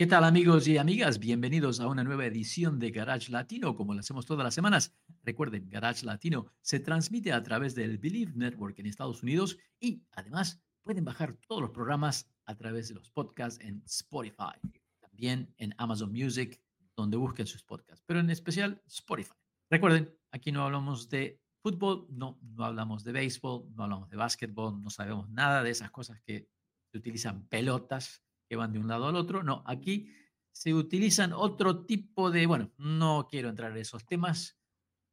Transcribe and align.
¿Qué 0.00 0.06
tal 0.06 0.22
amigos 0.22 0.68
y 0.68 0.78
amigas? 0.78 1.18
Bienvenidos 1.18 1.80
a 1.80 1.88
una 1.88 2.04
nueva 2.04 2.24
edición 2.24 2.78
de 2.78 2.92
Garage 2.92 3.32
Latino, 3.32 3.74
como 3.74 3.94
lo 3.94 3.98
hacemos 3.98 4.26
todas 4.26 4.44
las 4.44 4.54
semanas. 4.54 4.94
Recuerden, 5.24 5.68
Garage 5.68 6.06
Latino 6.06 6.46
se 6.60 6.78
transmite 6.78 7.32
a 7.32 7.42
través 7.42 7.74
del 7.74 7.98
Believe 7.98 8.30
Network 8.36 8.78
en 8.78 8.86
Estados 8.86 9.24
Unidos 9.24 9.58
y 9.80 10.04
además 10.12 10.62
pueden 10.84 11.04
bajar 11.04 11.36
todos 11.48 11.62
los 11.62 11.70
programas 11.72 12.30
a 12.44 12.54
través 12.54 12.86
de 12.86 12.94
los 12.94 13.10
podcasts 13.10 13.58
en 13.60 13.82
Spotify, 13.86 14.54
también 15.00 15.52
en 15.56 15.74
Amazon 15.78 16.12
Music, 16.12 16.62
donde 16.94 17.16
busquen 17.16 17.48
sus 17.48 17.64
podcasts, 17.64 18.04
pero 18.06 18.20
en 18.20 18.30
especial 18.30 18.80
Spotify. 18.86 19.34
Recuerden, 19.68 20.16
aquí 20.30 20.52
no 20.52 20.62
hablamos 20.62 21.08
de 21.08 21.40
fútbol, 21.60 22.06
no, 22.10 22.38
hablamos 22.58 23.02
de 23.02 23.10
béisbol, 23.10 23.74
no 23.74 23.82
hablamos 23.82 24.08
de 24.10 24.16
básquetbol, 24.16 24.80
no 24.80 24.90
sabemos 24.90 25.28
nada 25.28 25.64
de 25.64 25.70
esas 25.70 25.90
cosas 25.90 26.20
que 26.20 26.48
utilizan 26.94 27.48
pelotas 27.48 28.22
que 28.48 28.56
van 28.56 28.72
de 28.72 28.78
un 28.78 28.88
lado 28.88 29.06
al 29.06 29.16
otro. 29.16 29.42
No, 29.42 29.62
aquí 29.66 30.10
se 30.50 30.74
utilizan 30.74 31.32
otro 31.32 31.84
tipo 31.84 32.30
de, 32.30 32.46
bueno, 32.46 32.72
no 32.78 33.28
quiero 33.30 33.48
entrar 33.48 33.72
en 33.72 33.78
esos 33.78 34.06
temas 34.06 34.58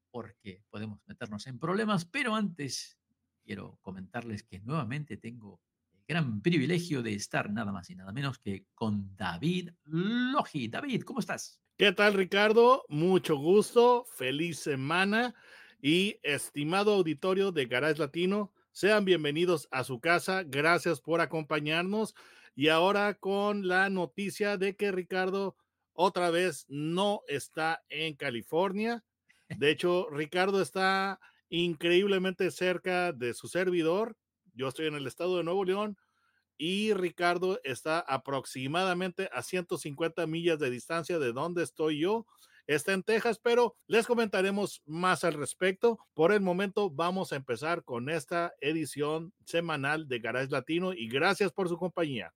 porque 0.09 0.63
podemos 0.69 1.01
meternos 1.05 1.45
en 1.47 1.59
problemas, 1.59 2.05
pero 2.05 2.35
antes 2.35 2.97
quiero 3.43 3.77
comentarles 3.81 4.43
que 4.43 4.61
nuevamente 4.61 5.17
tengo 5.17 5.61
el 5.91 6.03
gran 6.07 6.41
privilegio 6.41 7.03
de 7.03 7.13
estar 7.13 7.51
nada 7.51 7.71
más 7.71 7.89
y 7.89 7.95
nada 7.95 8.13
menos 8.13 8.39
que 8.39 8.65
con 8.73 9.15
David 9.15 9.71
Logi. 9.83 10.69
David, 10.69 11.03
¿cómo 11.03 11.19
estás? 11.19 11.59
¿Qué 11.77 11.91
tal, 11.91 12.13
Ricardo? 12.13 12.85
Mucho 12.87 13.35
gusto, 13.35 14.05
feliz 14.15 14.59
semana 14.59 15.35
y 15.81 16.17
estimado 16.23 16.93
auditorio 16.93 17.51
de 17.51 17.65
Garage 17.65 17.99
Latino, 17.99 18.53
sean 18.71 19.05
bienvenidos 19.05 19.67
a 19.71 19.83
su 19.83 19.99
casa. 19.99 20.43
Gracias 20.43 21.01
por 21.01 21.21
acompañarnos. 21.21 22.15
Y 22.55 22.69
ahora 22.69 23.13
con 23.15 23.67
la 23.67 23.89
noticia 23.89 24.57
de 24.57 24.75
que 24.75 24.91
Ricardo 24.91 25.57
otra 25.93 26.29
vez 26.29 26.65
no 26.67 27.21
está 27.27 27.83
en 27.89 28.15
California. 28.15 29.03
De 29.49 29.69
hecho, 29.69 30.07
Ricardo 30.09 30.61
está 30.61 31.19
increíblemente 31.49 32.51
cerca 32.51 33.11
de 33.13 33.33
su 33.33 33.47
servidor. 33.47 34.17
Yo 34.53 34.67
estoy 34.67 34.87
en 34.87 34.95
el 34.95 35.07
estado 35.07 35.37
de 35.37 35.43
Nuevo 35.43 35.65
León 35.65 35.97
y 36.57 36.93
Ricardo 36.93 37.59
está 37.63 37.99
aproximadamente 37.99 39.29
a 39.33 39.41
150 39.41 40.25
millas 40.27 40.59
de 40.59 40.69
distancia 40.69 41.19
de 41.19 41.33
donde 41.33 41.63
estoy 41.63 41.99
yo. 41.99 42.25
Está 42.67 42.93
en 42.93 43.03
Texas, 43.03 43.39
pero 43.41 43.75
les 43.85 44.07
comentaremos 44.07 44.81
más 44.85 45.23
al 45.23 45.33
respecto. 45.33 45.99
Por 46.13 46.31
el 46.31 46.41
momento 46.41 46.89
vamos 46.89 47.31
a 47.31 47.35
empezar 47.35 47.83
con 47.83 48.09
esta 48.09 48.53
edición 48.59 49.33
semanal 49.45 50.07
de 50.07 50.19
Garage 50.19 50.49
Latino 50.49 50.93
y 50.93 51.07
gracias 51.07 51.51
por 51.51 51.69
su 51.69 51.77
compañía. 51.77 52.33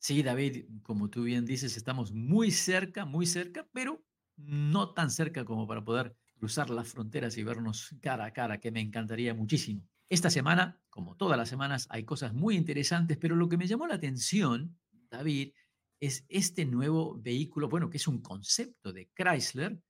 Sí, 0.00 0.22
David, 0.22 0.64
como 0.82 1.10
tú 1.10 1.24
bien 1.24 1.44
dices, 1.44 1.76
estamos 1.76 2.10
muy 2.12 2.50
cerca, 2.50 3.04
muy 3.04 3.26
cerca, 3.26 3.68
pero 3.70 4.02
no 4.36 4.94
tan 4.94 5.10
cerca 5.10 5.44
como 5.44 5.66
para 5.66 5.84
poder 5.84 6.16
cruzar 6.32 6.70
las 6.70 6.88
fronteras 6.88 7.36
y 7.36 7.44
vernos 7.44 7.94
cara 8.00 8.24
a 8.24 8.32
cara, 8.32 8.58
que 8.58 8.70
me 8.70 8.80
encantaría 8.80 9.34
muchísimo. 9.34 9.86
Esta 10.08 10.30
semana, 10.30 10.80
como 10.88 11.16
todas 11.16 11.36
las 11.36 11.50
semanas, 11.50 11.86
hay 11.90 12.04
cosas 12.04 12.32
muy 12.32 12.56
interesantes, 12.56 13.18
pero 13.18 13.36
lo 13.36 13.46
que 13.50 13.58
me 13.58 13.66
llamó 13.66 13.86
la 13.86 13.96
atención, 13.96 14.78
David, 15.10 15.52
es 16.00 16.24
este 16.30 16.64
nuevo 16.64 17.20
vehículo, 17.20 17.68
bueno, 17.68 17.90
que 17.90 17.98
es 17.98 18.08
un 18.08 18.22
concepto 18.22 18.94
de 18.94 19.10
Chrysler, 19.14 19.82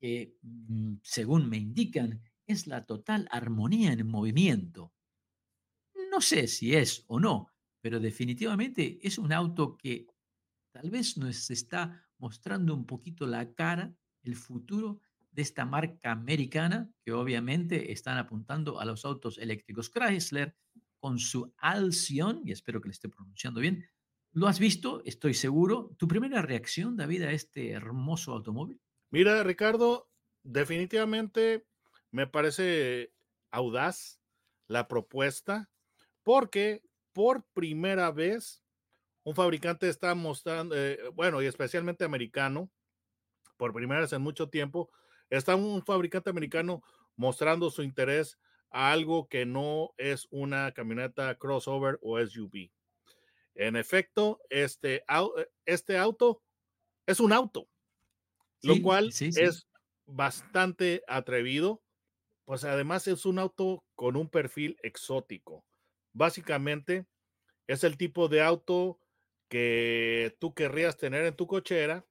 que 0.00 0.34
mm, 0.42 0.94
según 1.04 1.48
me 1.48 1.58
indican, 1.58 2.20
es 2.48 2.66
la 2.66 2.84
total 2.84 3.28
armonía 3.30 3.92
en 3.92 4.08
movimiento. 4.08 4.92
No 6.10 6.20
sé 6.20 6.48
si 6.48 6.74
es 6.74 7.04
o 7.06 7.20
no, 7.20 7.51
pero 7.82 8.00
definitivamente 8.00 8.98
es 9.02 9.18
un 9.18 9.32
auto 9.32 9.76
que 9.76 10.06
tal 10.70 10.88
vez 10.88 11.18
nos 11.18 11.50
está 11.50 12.08
mostrando 12.16 12.74
un 12.74 12.86
poquito 12.86 13.26
la 13.26 13.52
cara, 13.52 13.94
el 14.22 14.36
futuro 14.36 15.00
de 15.32 15.42
esta 15.42 15.64
marca 15.64 16.12
americana, 16.12 16.90
que 17.04 17.12
obviamente 17.12 17.92
están 17.92 18.18
apuntando 18.18 18.80
a 18.80 18.84
los 18.84 19.04
autos 19.04 19.36
eléctricos. 19.38 19.90
Chrysler, 19.90 20.56
con 21.00 21.18
su 21.18 21.52
Alcyon, 21.58 22.42
y 22.44 22.52
espero 22.52 22.80
que 22.80 22.88
le 22.88 22.92
esté 22.92 23.08
pronunciando 23.08 23.60
bien, 23.60 23.84
¿lo 24.32 24.46
has 24.46 24.60
visto? 24.60 25.02
Estoy 25.04 25.34
seguro. 25.34 25.94
¿Tu 25.98 26.06
primera 26.06 26.40
reacción, 26.42 26.96
David, 26.96 27.22
a 27.22 27.32
este 27.32 27.70
hermoso 27.70 28.32
automóvil? 28.32 28.80
Mira, 29.10 29.42
Ricardo, 29.42 30.08
definitivamente 30.44 31.66
me 32.12 32.28
parece 32.28 33.12
audaz 33.50 34.20
la 34.68 34.86
propuesta, 34.86 35.70
porque 36.22 36.82
por 37.12 37.44
primera 37.52 38.10
vez 38.10 38.62
un 39.24 39.34
fabricante 39.34 39.88
está 39.88 40.14
mostrando, 40.14 40.76
eh, 40.76 40.98
bueno, 41.14 41.42
y 41.42 41.46
especialmente 41.46 42.04
americano, 42.04 42.70
por 43.56 43.72
primera 43.72 44.00
vez 44.00 44.12
en 44.12 44.22
mucho 44.22 44.48
tiempo, 44.48 44.90
está 45.30 45.54
un 45.54 45.84
fabricante 45.84 46.30
americano 46.30 46.82
mostrando 47.16 47.70
su 47.70 47.82
interés 47.82 48.38
a 48.70 48.90
algo 48.90 49.28
que 49.28 49.46
no 49.46 49.94
es 49.96 50.26
una 50.30 50.72
camioneta 50.72 51.36
crossover 51.36 51.98
o 52.02 52.18
SUV. 52.18 52.72
En 53.54 53.76
efecto, 53.76 54.40
este, 54.50 55.04
este 55.66 55.98
auto 55.98 56.42
es 57.06 57.20
un 57.20 57.32
auto, 57.32 57.68
lo 58.62 58.80
cual 58.80 59.10
es 59.20 59.68
bastante 60.06 61.02
atrevido, 61.06 61.82
pues 62.44 62.64
además 62.64 63.06
es 63.06 63.24
un 63.26 63.38
auto 63.38 63.84
con 63.94 64.16
un 64.16 64.28
perfil 64.28 64.78
exótico 64.82 65.64
básicamente 66.12 67.06
es 67.66 67.84
el 67.84 67.96
tipo 67.96 68.28
de 68.28 68.42
auto 68.42 69.00
que 69.48 70.36
tú 70.40 70.54
querrías 70.54 70.96
tener 70.96 71.24
en 71.24 71.36
tu 71.36 71.46
cochera, 71.46 72.06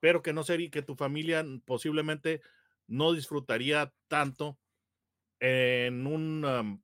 pero 0.00 0.22
que 0.22 0.32
no 0.32 0.42
sería 0.44 0.70
que 0.70 0.82
tu 0.82 0.94
familia 0.94 1.44
posiblemente 1.64 2.42
no 2.86 3.12
disfrutaría 3.12 3.94
tanto 4.08 4.58
en 5.40 6.06
un 6.06 6.82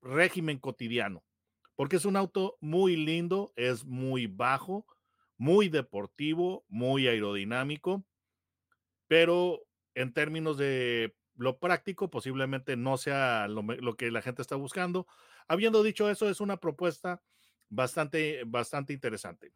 régimen 0.00 0.58
cotidiano, 0.58 1.24
porque 1.74 1.96
es 1.96 2.04
un 2.04 2.16
auto 2.16 2.56
muy 2.60 2.96
lindo, 2.96 3.52
es 3.56 3.84
muy 3.84 4.26
bajo, 4.26 4.86
muy 5.36 5.68
deportivo, 5.68 6.64
muy 6.68 7.08
aerodinámico, 7.08 8.04
pero 9.08 9.66
en 9.94 10.12
términos 10.12 10.56
de 10.56 11.16
lo 11.34 11.58
práctico 11.58 12.10
posiblemente 12.10 12.76
no 12.76 12.96
sea 12.96 13.48
lo, 13.48 13.62
lo 13.62 13.96
que 13.96 14.10
la 14.10 14.22
gente 14.22 14.42
está 14.42 14.56
buscando, 14.56 15.06
Habiendo 15.48 15.82
dicho 15.82 16.10
eso, 16.10 16.28
es 16.28 16.40
una 16.40 16.56
propuesta 16.58 17.22
bastante, 17.68 18.42
bastante 18.44 18.92
interesante. 18.92 19.52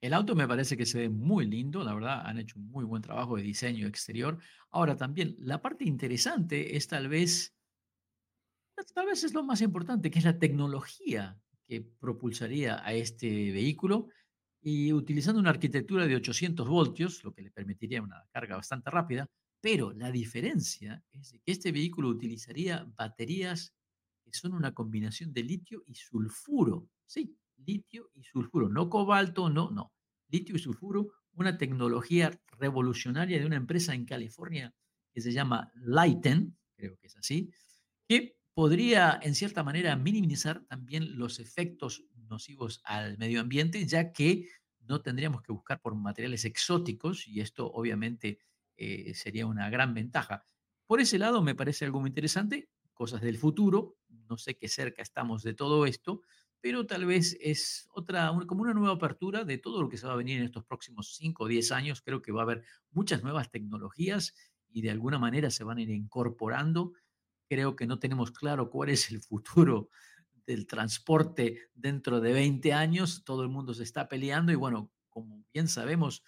El 0.00 0.14
auto 0.14 0.34
me 0.34 0.48
parece 0.48 0.76
que 0.76 0.86
se 0.86 0.98
ve 1.00 1.08
muy 1.10 1.46
lindo, 1.46 1.84
la 1.84 1.94
verdad, 1.94 2.22
han 2.24 2.38
hecho 2.38 2.58
un 2.58 2.70
muy 2.70 2.84
buen 2.84 3.02
trabajo 3.02 3.36
de 3.36 3.42
diseño 3.42 3.86
exterior. 3.86 4.38
Ahora 4.70 4.96
también, 4.96 5.36
la 5.38 5.60
parte 5.60 5.84
interesante 5.84 6.76
es 6.76 6.88
tal 6.88 7.08
vez, 7.08 7.54
tal 8.94 9.06
vez 9.06 9.24
es 9.24 9.34
lo 9.34 9.42
más 9.42 9.60
importante, 9.60 10.10
que 10.10 10.18
es 10.18 10.24
la 10.24 10.38
tecnología 10.38 11.38
que 11.68 11.82
propulsaría 11.82 12.84
a 12.84 12.94
este 12.94 13.52
vehículo 13.52 14.08
y 14.62 14.92
utilizando 14.92 15.40
una 15.40 15.50
arquitectura 15.50 16.06
de 16.06 16.16
800 16.16 16.66
voltios, 16.68 17.22
lo 17.22 17.32
que 17.32 17.42
le 17.42 17.50
permitiría 17.50 18.02
una 18.02 18.24
carga 18.32 18.56
bastante 18.56 18.90
rápida, 18.90 19.26
pero 19.60 19.92
la 19.92 20.10
diferencia 20.10 21.04
es 21.12 21.32
que 21.32 21.52
este 21.52 21.72
vehículo 21.72 22.08
utilizaría 22.08 22.86
baterías 22.96 23.74
son 24.32 24.54
una 24.54 24.74
combinación 24.74 25.32
de 25.32 25.42
litio 25.42 25.82
y 25.86 25.94
sulfuro. 25.94 26.88
Sí, 27.06 27.36
litio 27.56 28.10
y 28.14 28.22
sulfuro, 28.24 28.68
no 28.68 28.88
cobalto, 28.90 29.50
no, 29.50 29.70
no. 29.70 29.92
Litio 30.28 30.56
y 30.56 30.58
sulfuro, 30.58 31.12
una 31.32 31.58
tecnología 31.58 32.30
revolucionaria 32.58 33.38
de 33.38 33.46
una 33.46 33.56
empresa 33.56 33.94
en 33.94 34.04
California 34.06 34.74
que 35.12 35.20
se 35.20 35.32
llama 35.32 35.70
Lighten, 35.74 36.56
creo 36.76 36.96
que 36.98 37.06
es 37.08 37.16
así, 37.16 37.50
que 38.08 38.36
podría 38.54 39.18
en 39.22 39.34
cierta 39.34 39.62
manera 39.62 39.96
minimizar 39.96 40.64
también 40.66 41.16
los 41.18 41.38
efectos 41.38 42.04
nocivos 42.28 42.80
al 42.84 43.18
medio 43.18 43.40
ambiente, 43.40 43.86
ya 43.86 44.12
que 44.12 44.48
no 44.80 45.02
tendríamos 45.02 45.42
que 45.42 45.52
buscar 45.52 45.80
por 45.80 45.94
materiales 45.94 46.44
exóticos 46.44 47.26
y 47.28 47.40
esto 47.40 47.70
obviamente 47.70 48.38
eh, 48.76 49.14
sería 49.14 49.46
una 49.46 49.70
gran 49.70 49.94
ventaja. 49.94 50.46
Por 50.86 51.00
ese 51.00 51.18
lado 51.18 51.42
me 51.42 51.54
parece 51.54 51.84
algo 51.84 52.00
muy 52.00 52.08
interesante 52.08 52.68
cosas 53.00 53.22
del 53.22 53.38
futuro. 53.38 53.96
No 54.28 54.36
sé 54.36 54.58
qué 54.58 54.68
cerca 54.68 55.00
estamos 55.00 55.42
de 55.42 55.54
todo 55.54 55.86
esto, 55.86 56.20
pero 56.60 56.86
tal 56.86 57.06
vez 57.06 57.34
es 57.40 57.88
otra, 57.94 58.30
como 58.46 58.60
una 58.60 58.74
nueva 58.74 58.96
apertura 58.96 59.42
de 59.44 59.56
todo 59.56 59.80
lo 59.80 59.88
que 59.88 59.96
se 59.96 60.06
va 60.06 60.12
a 60.12 60.16
venir 60.16 60.36
en 60.36 60.44
estos 60.44 60.66
próximos 60.66 61.14
5 61.16 61.44
o 61.44 61.48
10 61.48 61.72
años. 61.72 62.02
Creo 62.02 62.20
que 62.20 62.30
va 62.30 62.42
a 62.42 62.44
haber 62.44 62.62
muchas 62.90 63.22
nuevas 63.22 63.50
tecnologías 63.50 64.34
y 64.68 64.82
de 64.82 64.90
alguna 64.90 65.18
manera 65.18 65.48
se 65.48 65.64
van 65.64 65.78
a 65.78 65.80
ir 65.80 65.88
incorporando. 65.88 66.92
Creo 67.48 67.74
que 67.74 67.86
no 67.86 67.98
tenemos 67.98 68.32
claro 68.32 68.68
cuál 68.68 68.90
es 68.90 69.10
el 69.10 69.22
futuro 69.22 69.88
del 70.44 70.66
transporte 70.66 71.70
dentro 71.72 72.20
de 72.20 72.34
20 72.34 72.74
años. 72.74 73.24
Todo 73.24 73.44
el 73.44 73.48
mundo 73.48 73.72
se 73.72 73.84
está 73.84 74.08
peleando 74.08 74.52
y 74.52 74.56
bueno, 74.56 74.92
como 75.08 75.46
bien 75.54 75.68
sabemos, 75.68 76.22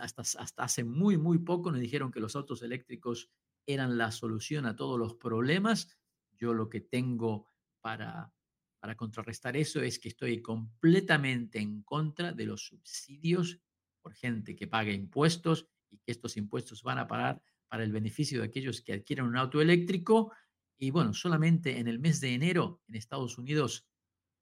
hasta, 0.00 0.22
hasta 0.22 0.62
hace 0.62 0.84
muy, 0.84 1.18
muy 1.18 1.38
poco 1.38 1.72
nos 1.72 1.80
dijeron 1.80 2.12
que 2.12 2.20
los 2.20 2.36
autos 2.36 2.62
eléctricos 2.62 3.32
eran 3.66 3.98
la 3.98 4.12
solución 4.12 4.64
a 4.64 4.76
todos 4.76 4.96
los 4.96 5.14
problemas. 5.14 5.88
Yo 6.36 6.54
lo 6.54 6.68
que 6.68 6.80
tengo 6.80 7.48
para, 7.80 8.32
para 8.80 8.96
contrarrestar 8.96 9.56
eso 9.56 9.80
es 9.80 9.98
que 9.98 10.08
estoy 10.08 10.42
completamente 10.42 11.58
en 11.58 11.82
contra 11.82 12.32
de 12.32 12.46
los 12.46 12.66
subsidios 12.66 13.60
por 14.02 14.14
gente 14.14 14.54
que 14.54 14.66
paga 14.66 14.92
impuestos 14.92 15.68
y 15.90 15.98
que 15.98 16.12
estos 16.12 16.36
impuestos 16.36 16.82
van 16.82 16.98
a 16.98 17.06
pagar 17.06 17.42
para 17.68 17.84
el 17.84 17.92
beneficio 17.92 18.40
de 18.40 18.46
aquellos 18.46 18.82
que 18.82 18.92
adquieren 18.92 19.26
un 19.26 19.36
auto 19.36 19.60
eléctrico. 19.60 20.32
Y 20.76 20.90
bueno, 20.90 21.14
solamente 21.14 21.78
en 21.78 21.88
el 21.88 21.98
mes 21.98 22.20
de 22.20 22.34
enero 22.34 22.82
en 22.88 22.96
Estados 22.96 23.38
Unidos 23.38 23.86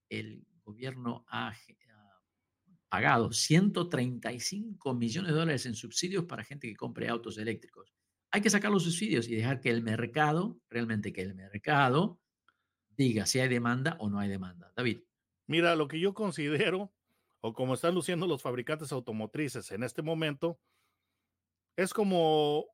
el 0.08 0.44
gobierno 0.64 1.24
ha, 1.28 1.54
pagado 2.88 3.32
135 3.32 4.92
millones 4.92 5.32
de 5.32 5.38
dólares 5.38 5.64
en 5.64 5.74
subsidios 5.74 6.24
para 6.24 6.44
gente 6.44 6.68
que 6.68 6.76
compre 6.76 7.08
autos 7.08 7.38
eléctricos. 7.38 7.91
Hay 8.32 8.40
que 8.40 8.50
sacar 8.50 8.70
los 8.70 8.84
subsidios 8.84 9.28
y 9.28 9.36
dejar 9.36 9.60
que 9.60 9.70
el 9.70 9.82
mercado, 9.82 10.58
realmente 10.70 11.12
que 11.12 11.20
el 11.20 11.34
mercado, 11.34 12.18
diga 12.96 13.26
si 13.26 13.40
hay 13.40 13.48
demanda 13.48 13.96
o 14.00 14.08
no 14.08 14.18
hay 14.18 14.28
demanda. 14.28 14.72
David. 14.74 15.02
Mira, 15.46 15.76
lo 15.76 15.86
que 15.86 16.00
yo 16.00 16.14
considero, 16.14 16.94
o 17.40 17.52
como 17.52 17.74
están 17.74 17.94
luciendo 17.94 18.26
los 18.26 18.42
fabricantes 18.42 18.90
automotrices 18.92 19.70
en 19.70 19.82
este 19.82 20.00
momento, 20.00 20.58
es 21.76 21.92
como 21.92 22.66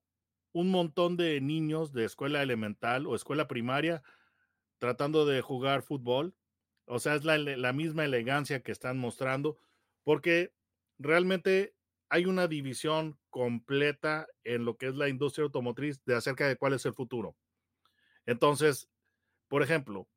un 0.52 0.70
montón 0.70 1.16
de 1.16 1.40
niños 1.40 1.92
de 1.92 2.04
escuela 2.04 2.42
elemental 2.42 3.06
o 3.06 3.14
escuela 3.14 3.48
primaria 3.48 4.02
tratando 4.78 5.26
de 5.26 5.40
jugar 5.40 5.82
fútbol. 5.82 6.36
O 6.86 7.00
sea, 7.00 7.14
es 7.14 7.24
la, 7.24 7.36
la 7.36 7.72
misma 7.72 8.04
elegancia 8.04 8.62
que 8.62 8.72
están 8.72 8.98
mostrando 8.98 9.58
porque 10.04 10.54
realmente 10.98 11.74
hay 12.08 12.26
una 12.26 12.48
división 12.48 13.17
completa 13.30 14.26
en 14.44 14.64
lo 14.64 14.76
que 14.76 14.88
es 14.88 14.94
la 14.94 15.08
industria 15.08 15.44
automotriz 15.44 16.02
de 16.04 16.14
acerca 16.14 16.46
de 16.46 16.56
cuál 16.56 16.72
es 16.72 16.84
el 16.86 16.94
futuro. 16.94 17.36
Entonces, 18.26 18.88
por 19.48 19.62
ejemplo, 19.62 20.08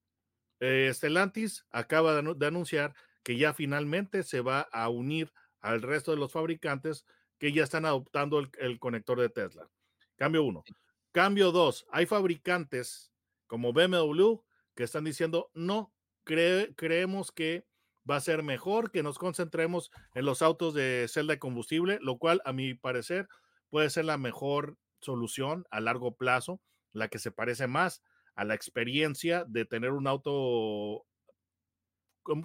eh, 0.59 0.91
Stellantis 0.93 1.65
acaba 1.71 2.21
de, 2.21 2.45
anunciar 2.45 2.93
que 3.23 3.37
ya 3.37 3.53
finalmente 3.53 4.23
se 4.23 4.41
va 4.41 4.61
a 4.71 4.89
unir 4.89 5.31
al 5.59 5.81
resto 5.81 6.11
de 6.11 6.17
los 6.17 6.31
fabricantes 6.31 7.05
que 7.37 7.51
ya 7.51 7.63
están 7.63 7.85
adoptando 7.85 8.39
el, 8.39 8.79
conector 8.79 9.19
de 9.19 9.29
Tesla. 9.29 9.67
Cambio 10.15 10.43
uno. 10.43 10.63
Cambio 11.11 11.51
dos, 11.51 11.85
hay 11.91 12.05
fabricantes 12.05 13.11
como 13.47 13.73
BMW 13.73 14.41
que 14.75 14.83
están 14.83 15.03
diciendo, 15.03 15.49
no, 15.53 15.93
creemos 16.23 17.31
que 17.31 17.65
va 18.09 18.15
a 18.15 18.21
ser 18.21 18.44
mejor 18.44 18.92
que 18.92 19.03
nos 19.03 19.18
concentremos 19.18 19.92
en 20.13 20.25
los 20.25 20.42
autos 20.42 20.74
de 20.74 21.07
celda 21.07 21.33
de 21.33 21.39
combustible, 21.39 22.00
lo 22.01 22.18
cual 22.18 22.42
a 22.45 22.53
mi 22.53 22.74
parecer 22.74 23.27
puede 23.69 23.89
ser 23.89 24.06
la 24.06 24.18
mejor 24.18 24.77
solución 25.00 25.65
a 25.71 25.80
largo 25.80 26.15
plazo, 26.15 26.62
la 26.94 27.07
que 27.07 27.19
se 27.19 27.31
parece 27.31 27.68
más 27.68 28.01
a 28.36 28.45
la 28.45 28.53
experiencia 28.53 29.45
de 29.48 29.65
tener 29.65 29.92
un 29.92 30.07
auto 30.07 31.06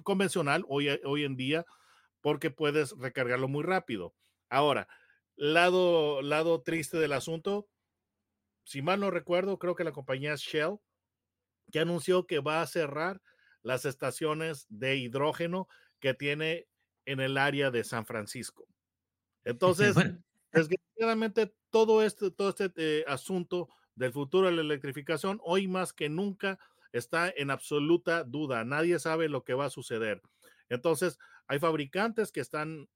convencional 0.03 0.65
hoy, 0.67 0.89
hoy 1.03 1.23
en 1.23 1.35
día, 1.35 1.65
porque 2.21 2.51
puedes 2.51 2.93
recargarlo 2.97 3.47
muy 3.47 3.63
rápido. 3.63 4.15
Ahora, 4.49 4.87
lado, 5.35 6.21
lado 6.21 6.61
triste 6.61 6.97
del 6.97 7.13
asunto, 7.13 7.67
si 8.63 8.81
mal 8.81 8.99
no 8.99 9.11
recuerdo, 9.11 9.59
creo 9.59 9.75
que 9.75 9.83
la 9.83 9.91
compañía 9.91 10.35
Shell, 10.35 10.79
que 11.71 11.79
anunció 11.79 12.27
que 12.27 12.39
va 12.39 12.61
a 12.61 12.67
cerrar 12.67 13.21
las 13.61 13.85
estaciones 13.85 14.65
de 14.69 14.97
hidrógeno 14.97 15.67
que 15.99 16.13
tiene 16.13 16.67
en 17.05 17.19
el 17.19 17.37
área 17.37 17.71
de 17.71 17.83
San 17.83 18.05
Francisco. 18.05 18.67
Entonces, 19.43 19.95
desgraciadamente, 20.51 21.53
todo 21.69 22.03
este, 22.03 22.31
todo 22.31 22.49
este 22.49 22.71
eh, 22.77 23.05
asunto 23.07 23.69
del 23.95 24.11
futuro 24.11 24.47
de 24.47 24.53
la 24.53 24.61
electrificación, 24.61 25.39
hoy 25.43 25.67
más 25.67 25.93
que 25.93 26.09
nunca 26.09 26.59
está 26.91 27.29
en 27.35 27.51
absoluta 27.51 28.23
duda. 28.23 28.63
Nadie 28.63 28.99
sabe 28.99 29.29
lo 29.29 29.43
que 29.43 29.53
va 29.53 29.65
a 29.65 29.69
suceder. 29.69 30.21
Entonces, 30.69 31.17
hay 31.47 31.59
fabricantes 31.59 32.31
que 32.31 32.41
están 32.41 32.89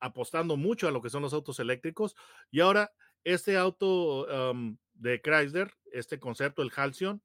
apostando 0.00 0.56
mucho 0.56 0.88
a 0.88 0.90
lo 0.90 1.00
que 1.00 1.10
son 1.10 1.22
los 1.22 1.32
autos 1.32 1.58
eléctricos 1.58 2.14
y 2.50 2.60
ahora 2.60 2.92
este 3.24 3.56
auto 3.56 4.26
de 4.94 5.20
Chrysler, 5.20 5.72
este 5.92 6.18
concepto, 6.20 6.62
el 6.62 6.70
Halcyon, 6.74 7.22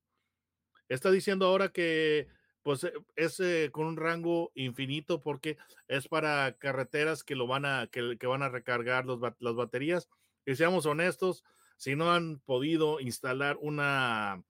está 0.89 1.11
diciendo 1.11 1.45
ahora 1.45 1.69
que 1.69 2.27
pues 2.63 2.83
eh, 2.83 2.93
es 3.15 3.39
eh, 3.39 3.69
con 3.71 3.87
un 3.87 3.97
rango 3.97 4.51
infinito 4.55 5.21
porque 5.21 5.57
es 5.87 6.07
para 6.07 6.53
carreteras 6.57 7.23
que 7.23 7.35
lo 7.35 7.47
van 7.47 7.65
a, 7.65 7.87
que, 7.87 8.27
van 8.27 8.43
a 8.43 8.49
recargar 8.49 9.05
los, 9.05 9.19
las 9.39 9.55
baterías. 9.55 10.09
Y 10.45 10.55
seamos 10.55 10.85
honestos, 10.85 11.43
si 11.77 11.95
no 11.95 12.11
han 12.11 12.39
podido 12.39 12.99
instalar 12.99 13.57
una 13.61 14.43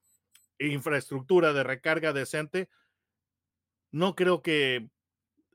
infraestructura 0.60 1.54
de 1.54 1.64
recarga 1.64 2.14
decente, 2.14 2.70
no 3.92 4.16
creo 4.16 4.42
que 4.42 4.90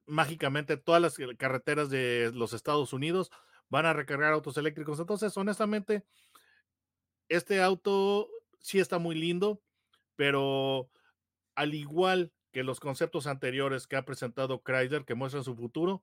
mágicamente 0.06 0.76
todas 0.76 1.02
las 1.02 1.16
carreteras 1.36 1.90
de 1.90 2.30
los 2.34 2.52
Estados 2.52 2.92
Unidos 2.92 3.30
van 3.68 3.86
a 3.86 3.92
recargar 3.92 4.32
autos 4.32 4.56
eléctricos. 4.56 5.00
Entonces, 5.00 5.36
honestamente, 5.36 6.04
este 7.28 7.60
auto 7.62 8.28
sí 8.60 8.78
está 8.78 8.98
muy 8.98 9.14
lindo, 9.14 9.60
pero 10.14 10.90
al 11.54 11.74
igual 11.74 12.32
que 12.56 12.62
los 12.62 12.80
conceptos 12.80 13.26
anteriores 13.26 13.86
que 13.86 13.96
ha 13.96 14.06
presentado 14.06 14.62
Chrysler 14.62 15.04
que 15.04 15.14
muestran 15.14 15.44
su 15.44 15.54
futuro, 15.54 16.02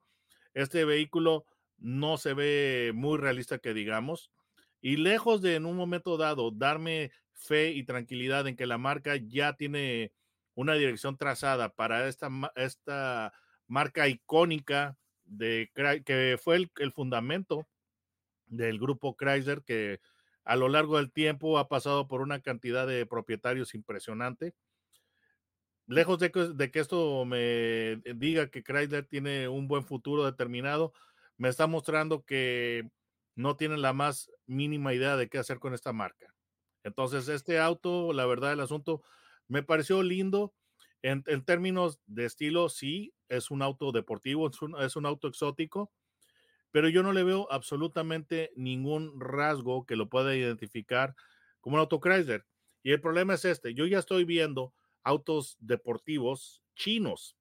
este 0.54 0.86
vehículo 0.86 1.48
no 1.80 2.18
se 2.18 2.36
ve 2.36 2.92
muy 2.94 3.18
realista 3.18 3.58
que 3.58 3.74
digamos. 3.74 4.32
Y 4.80 4.98
lejos 4.98 5.42
de 5.42 5.56
en 5.56 5.66
un 5.66 5.76
momento 5.76 6.16
dado 6.16 6.52
darme 6.52 7.12
fe 7.34 7.72
y 7.72 7.84
tranquilidad 7.86 8.48
en 8.48 8.56
que 8.56 8.68
la 8.68 8.78
marca 8.78 9.16
ya 9.16 9.54
tiene 9.54 10.12
una 10.54 10.76
dirección 10.76 11.18
trazada 11.18 11.70
para 11.70 12.08
esta, 12.08 12.30
esta 12.54 13.34
marca 13.66 14.08
icónica 14.08 14.96
de 15.26 15.72
que 16.06 16.38
fue 16.40 16.58
el, 16.58 16.72
el 16.78 16.92
fundamento 16.92 17.68
del 18.46 18.78
grupo 18.78 19.16
Chrysler 19.18 19.64
que 19.64 20.02
a 20.44 20.56
lo 20.56 20.70
largo 20.70 20.98
del 20.98 21.12
tiempo 21.12 21.58
ha 21.58 21.68
pasado 21.68 22.08
por 22.08 22.22
una 22.22 22.42
cantidad 22.42 22.86
de 22.86 23.08
propietarios 23.08 23.74
impresionante 23.74 24.54
lejos 25.88 26.20
de 26.20 26.32
que, 26.32 26.80
esto 26.80 27.26
me 27.26 27.98
diga 28.16 28.50
que 28.50 28.64
Chrysler 28.64 29.06
tiene 29.06 29.48
un 29.48 29.68
buen 29.68 29.86
futuro 29.86 30.26
determinado, 30.26 30.94
me 31.38 31.50
está 31.50 31.68
mostrando 31.68 32.24
que 32.24 32.90
no 33.36 33.56
tienen 33.56 33.82
la 33.82 33.94
más 33.94 34.32
mínima 34.46 34.94
idea 34.94 35.18
de 35.18 35.28
qué 35.28 35.38
hacer 35.38 35.60
con 35.60 35.74
esta 35.74 35.94
marca. 35.94 36.34
Entonces, 36.84 37.28
este 37.28 37.60
auto, 37.60 38.14
la 38.14 38.26
verdad 38.26 38.52
del 38.52 38.60
asunto, 38.60 39.02
me 39.48 39.64
pareció 39.64 40.04
lindo. 40.04 40.54
En, 41.02 41.24
términos 41.44 42.00
de 42.06 42.26
estilo, 42.26 42.70
sí, 42.70 43.14
es 43.28 43.52
un 43.52 43.62
auto 43.62 43.92
deportivo, 43.92 44.50
es 44.50 44.62
un, 44.62 44.82
es 44.82 44.96
un 44.96 45.06
auto 45.06 45.28
exótico, 45.28 45.92
pero 46.72 46.88
yo 46.88 47.04
no 47.04 47.12
le 47.12 47.24
veo 47.24 47.52
absolutamente 47.52 48.52
ningún 48.56 49.20
rasgo 49.20 49.86
que 49.86 49.98
lo 49.98 50.08
pueda 50.08 50.34
identificar 50.34 51.14
como 51.60 51.76
un 51.76 51.82
auto 51.82 52.00
Chrysler. 52.00 52.46
Y 52.84 52.92
el 52.92 53.02
problema 53.02 53.34
es 53.34 53.44
este, 53.44 53.74
yo 53.74 53.86
ya 53.86 54.00
estoy 54.00 54.24
viendo 54.24 54.74
autos 55.04 55.58
deportivos 55.60 56.62
chinos. 56.76 57.38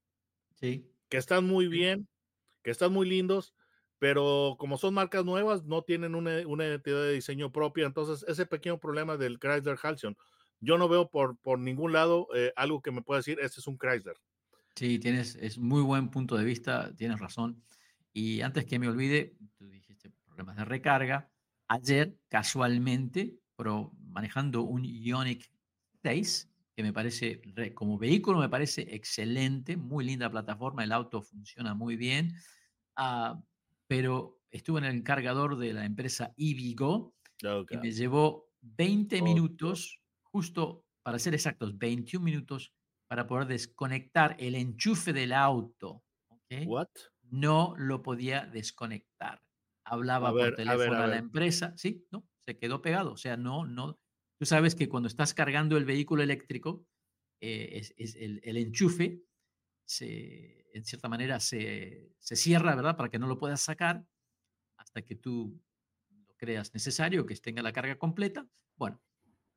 Sí. 0.60 0.88
Que 1.08 1.16
están 1.16 1.46
muy 1.46 1.68
bien, 1.68 2.08
que 2.62 2.70
están 2.70 2.92
muy 2.92 3.08
lindos, 3.08 3.54
pero 3.98 4.56
como 4.58 4.78
son 4.78 4.94
marcas 4.94 5.24
nuevas, 5.24 5.64
no 5.64 5.82
tienen 5.82 6.14
una, 6.14 6.40
identidad 6.40 7.02
de 7.02 7.12
diseño 7.12 7.52
propia. 7.52 7.86
Entonces, 7.86 8.24
ese 8.28 8.46
pequeño 8.46 8.78
problema 8.78 9.16
del 9.16 9.38
Chrysler 9.38 9.78
Halcyon, 9.80 10.16
yo 10.60 10.78
no 10.78 10.88
veo 10.88 11.10
por, 11.10 11.36
por 11.38 11.58
ningún 11.58 11.92
lado 11.92 12.28
eh, 12.34 12.52
algo 12.56 12.82
que 12.82 12.90
me 12.90 13.02
pueda 13.02 13.18
decir, 13.18 13.38
este 13.40 13.60
es 13.60 13.66
un 13.66 13.78
Chrysler. 13.78 14.16
Sí, 14.74 14.98
tienes, 14.98 15.36
es 15.36 15.58
muy 15.58 15.82
buen 15.82 16.08
punto 16.08 16.36
de 16.36 16.44
vista, 16.44 16.94
tienes 16.96 17.20
razón. 17.20 17.62
Y 18.12 18.40
antes 18.40 18.64
que 18.64 18.78
me 18.78 18.88
olvide, 18.88 19.36
tú 19.56 19.68
dijiste 19.68 20.10
problemas 20.24 20.56
de 20.56 20.64
recarga. 20.64 21.30
Ayer, 21.68 22.16
casualmente, 22.28 23.38
pero 23.56 23.92
manejando 23.98 24.62
un 24.62 24.84
Ionic 24.84 25.50
6, 26.02 26.50
que 26.74 26.82
me 26.82 26.92
parece, 26.92 27.42
como 27.74 27.98
vehículo 27.98 28.38
me 28.38 28.48
parece 28.48 28.94
excelente, 28.94 29.76
muy 29.76 30.04
linda 30.04 30.30
plataforma, 30.30 30.84
el 30.84 30.92
auto 30.92 31.22
funciona 31.22 31.74
muy 31.74 31.96
bien, 31.96 32.34
ah, 32.96 33.42
pero 33.86 34.40
estuve 34.50 34.80
en 34.80 34.86
el 34.86 35.02
cargador 35.02 35.58
de 35.58 35.72
la 35.72 35.84
empresa 35.84 36.32
EVgo 36.36 37.14
y 37.70 37.76
me 37.76 37.92
llevó 37.92 38.48
20 38.62 39.22
minutos, 39.22 40.00
justo 40.22 40.86
para 41.02 41.18
ser 41.18 41.34
exactos, 41.34 41.76
21 41.76 42.24
minutos 42.24 42.72
para 43.08 43.26
poder 43.26 43.46
desconectar 43.46 44.36
el 44.38 44.54
enchufe 44.54 45.12
del 45.12 45.32
auto. 45.32 46.02
What? 46.66 46.88
No 47.30 47.74
lo 47.76 48.02
podía 48.02 48.46
desconectar. 48.46 49.42
Hablaba 49.84 50.30
por 50.30 50.54
teléfono 50.54 51.02
a, 51.02 51.06
la 51.06 51.16
empresa, 51.16 51.74
sí, 51.76 52.06
no, 52.10 52.24
se 52.46 52.58
quedó 52.58 52.80
pegado. 52.80 53.12
O 53.12 53.16
sea, 53.16 53.36
no, 53.36 53.66
no. 53.66 53.98
Tú 54.42 54.46
sabes 54.46 54.74
que 54.74 54.88
cuando 54.88 55.06
estás 55.06 55.34
cargando 55.34 55.76
el 55.76 55.84
vehículo 55.84 56.20
eléctrico, 56.20 56.84
eh, 57.40 57.80
el, 58.42 58.56
enchufe 58.56 59.22
se, 59.84 60.66
en 60.76 60.84
cierta 60.84 61.08
manera 61.08 61.38
se, 61.38 62.12
cierra, 62.18 62.74
¿verdad? 62.74 62.96
Para 62.96 63.08
que 63.08 63.20
no 63.20 63.28
lo 63.28 63.38
puedas 63.38 63.60
sacar 63.60 64.04
hasta 64.78 65.02
que 65.02 65.14
tú 65.14 65.62
lo 66.26 66.34
creas 66.36 66.74
necesario, 66.74 67.24
que 67.24 67.36
tenga 67.36 67.62
la 67.62 67.72
carga 67.72 67.96
completa. 67.96 68.44
Bueno, 68.74 69.00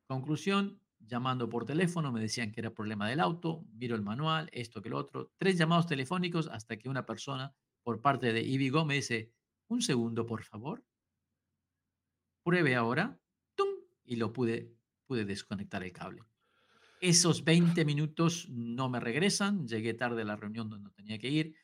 conclusión, 0.06 0.80
llamando 1.00 1.48
por 1.48 1.66
teléfono, 1.66 2.12
me 2.12 2.20
decían 2.20 2.52
que 2.52 2.60
era 2.60 2.72
problema 2.72 3.08
del 3.08 3.18
auto, 3.18 3.66
miro 3.72 3.96
el 3.96 4.02
manual, 4.02 4.48
esto 4.52 4.80
que 4.82 4.90
lo 4.90 4.98
otro, 4.98 5.32
tres 5.36 5.58
llamados 5.58 5.88
telefónicos 5.88 6.46
hasta 6.46 6.76
que 6.76 6.88
una 6.88 7.04
persona 7.04 7.52
por 7.82 8.00
parte 8.00 8.32
de 8.32 8.42
Ibigo 8.42 8.84
me 8.84 8.94
dice, 8.94 9.32
un 9.66 9.82
segundo, 9.82 10.26
por 10.26 10.44
favor, 10.44 10.84
pruebe 12.44 12.76
ahora, 12.76 13.18
y 14.06 14.16
lo 14.16 14.32
pude, 14.32 14.75
pude 15.06 15.24
desconectar 15.24 15.82
el 15.82 15.92
cable. 15.92 16.22
Esos 17.00 17.44
20 17.44 17.84
minutos 17.84 18.48
no 18.48 18.88
me 18.88 19.00
regresan, 19.00 19.66
llegué 19.68 19.94
tarde 19.94 20.22
a 20.22 20.24
la 20.24 20.36
reunión 20.36 20.70
donde 20.70 20.90
tenía 20.90 21.18
que 21.18 21.28
ir, 21.28 21.54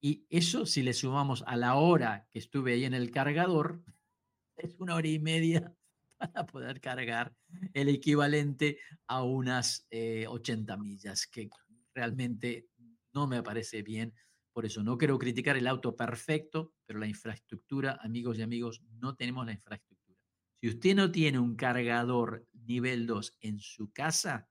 y 0.00 0.26
eso 0.28 0.66
si 0.66 0.82
le 0.82 0.92
sumamos 0.92 1.44
a 1.46 1.56
la 1.56 1.76
hora 1.76 2.26
que 2.30 2.40
estuve 2.40 2.74
ahí 2.74 2.84
en 2.84 2.94
el 2.94 3.10
cargador, 3.10 3.82
es 4.56 4.74
una 4.78 4.96
hora 4.96 5.08
y 5.08 5.18
media 5.18 5.74
para 6.18 6.46
poder 6.46 6.80
cargar 6.80 7.34
el 7.72 7.88
equivalente 7.88 8.78
a 9.06 9.22
unas 9.22 9.86
80 9.90 10.74
eh, 10.74 10.76
millas, 10.78 11.26
que 11.26 11.48
realmente 11.94 12.68
no 13.14 13.26
me 13.26 13.42
parece 13.42 13.82
bien. 13.82 14.12
Por 14.52 14.66
eso 14.66 14.82
no 14.82 14.98
quiero 14.98 15.18
criticar 15.18 15.56
el 15.56 15.66
auto 15.66 15.96
perfecto, 15.96 16.74
pero 16.84 16.98
la 16.98 17.06
infraestructura, 17.06 17.98
amigos 18.02 18.38
y 18.38 18.42
amigos, 18.42 18.82
no 18.98 19.14
tenemos 19.14 19.46
la 19.46 19.52
infraestructura. 19.52 20.18
Si 20.60 20.68
usted 20.68 20.94
no 20.94 21.10
tiene 21.10 21.38
un 21.38 21.56
cargador 21.56 22.46
nivel 22.66 23.06
2 23.06 23.38
en 23.40 23.58
su 23.58 23.92
casa, 23.92 24.48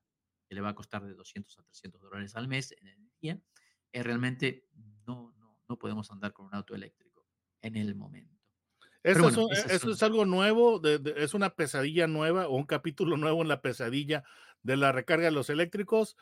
que 0.48 0.54
le 0.54 0.60
va 0.60 0.70
a 0.70 0.74
costar 0.74 1.04
de 1.04 1.14
200 1.14 1.58
a 1.58 1.62
300 1.62 2.00
dólares 2.00 2.36
al 2.36 2.48
mes 2.48 2.72
en 2.72 2.88
energía, 2.88 3.40
eh, 3.92 4.02
realmente 4.02 4.66
no, 5.06 5.32
no, 5.38 5.60
no 5.68 5.78
podemos 5.78 6.10
andar 6.10 6.32
con 6.32 6.46
un 6.46 6.54
auto 6.54 6.74
eléctrico 6.74 7.26
en 7.60 7.76
el 7.76 7.94
momento. 7.94 8.42
Eso, 9.02 9.50
es, 9.50 10.02
algo 10.04 10.24
nuevo, 10.24 10.80
es 10.84 11.34
una 11.34 11.56
pesadilla 11.56 12.06
nueva 12.06 12.46
o 12.46 12.56
un 12.56 12.66
capítulo 12.66 13.16
nuevo 13.16 13.42
en 13.42 13.48
la 13.48 13.60
pesadilla 13.60 14.22
de 14.62 14.76
la 14.76 14.92
recarga 14.92 15.26
de 15.26 15.32
los 15.32 15.50
eléctricos. 15.50 16.16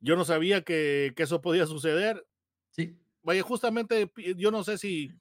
Yo 0.00 0.16
no 0.16 0.24
sabía 0.24 0.62
que, 0.62 1.12
eso 1.16 1.42
podía 1.42 1.66
suceder. 1.66 2.26
Sí. 2.70 2.98
Vaya, 3.22 3.42
justamente 3.42 4.10
yo 4.36 4.50
no 4.50 4.64
sé 4.64 4.78
si 4.78 5.12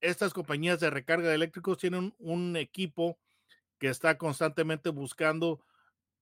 estas 0.00 0.32
compañías 0.32 0.80
de 0.80 0.90
recarga 0.90 1.28
de 1.28 1.34
eléctricos 1.34 1.78
tienen 1.78 2.14
un, 2.18 2.56
equipo 2.56 3.18
que 3.84 3.90
está 3.90 4.16
constantemente 4.16 4.88
buscando 4.88 5.60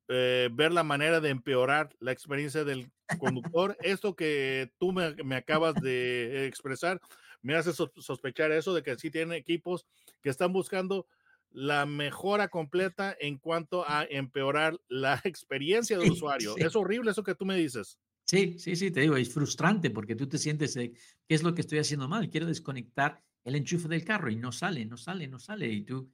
eh, 0.09 0.49
ver 0.53 0.73
la 0.73 0.83
manera 0.83 1.21
de 1.21 1.29
empeorar 1.29 1.95
la 2.01 2.11
experiencia 2.11 2.65
del 2.65 2.91
conductor. 3.21 3.77
Esto 3.83 4.17
que 4.17 4.73
tú 4.79 4.91
me, 4.91 5.15
me 5.23 5.37
acabas 5.37 5.77
de 5.77 6.49
expresar 6.49 7.01
me 7.41 7.55
hace 7.55 7.73
sospechar 7.73 8.51
eso 8.51 8.75
de 8.75 8.83
que 8.83 8.97
sí 8.97 9.13
tienen 9.13 9.39
equipos 9.39 9.87
que 10.23 10.31
están 10.31 10.53
buscando 10.53 11.07
la 11.53 11.87
mejora 11.87 12.49
completa 12.49 13.17
en 13.21 13.39
cuanto 13.39 13.89
a 13.89 14.05
empeorar 14.11 14.81
la 14.89 15.21
experiencia 15.25 15.97
del 15.97 16.11
usuario. 16.11 16.57
Es 16.57 16.75
horrible 16.75 17.13
eso 17.13 17.23
que 17.23 17.37
tú 17.37 17.47
me 17.47 17.57
dices. 17.57 17.97
Sí, 18.25 18.59
sí, 18.59 18.75
sí, 18.75 18.91
te 18.91 19.03
digo, 19.03 19.17
es 19.17 19.33
frustrante 19.33 19.91
porque 19.91 20.17
tú 20.17 20.29
te 20.29 20.39
sientes, 20.39 20.75
¿qué 20.75 20.95
es 21.29 21.45
lo 21.45 21.55
que 21.55 21.61
estoy 21.61 21.79
haciendo 21.79 22.09
mal? 22.09 22.29
Quiero 22.29 22.47
desconectar 22.47 23.23
el 23.45 23.55
enchufe 23.55 23.87
del 23.87 24.05
carro 24.05 24.33
y 24.33 24.37
no 24.37 24.51
sale, 24.51 24.85
no 24.85 24.97
sale, 24.97 25.29
no 25.29 25.39
sale. 25.39 25.69
Y 25.69 25.83
tú 25.83 26.11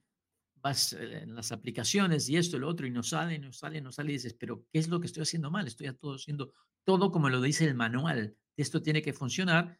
eh, 0.63 1.21
en 1.23 1.35
las 1.35 1.51
aplicaciones 1.51 2.29
y 2.29 2.37
esto 2.37 2.57
y 2.57 2.59
lo 2.59 2.67
otro 2.67 2.87
y 2.87 2.91
no 2.91 3.03
sale, 3.03 3.39
no 3.39 3.51
sale, 3.51 3.81
no 3.81 3.91
sale 3.91 4.11
y 4.11 4.13
dices, 4.13 4.33
pero 4.33 4.65
¿qué 4.71 4.79
es 4.79 4.87
lo 4.87 4.99
que 4.99 5.07
estoy 5.07 5.23
haciendo 5.23 5.51
mal? 5.51 5.67
Estoy 5.67 5.87
haciendo 5.87 6.53
todo 6.83 7.11
como 7.11 7.29
lo 7.29 7.41
dice 7.41 7.65
el 7.65 7.75
manual. 7.75 8.35
Esto 8.57 8.81
tiene 8.81 9.01
que 9.01 9.13
funcionar 9.13 9.79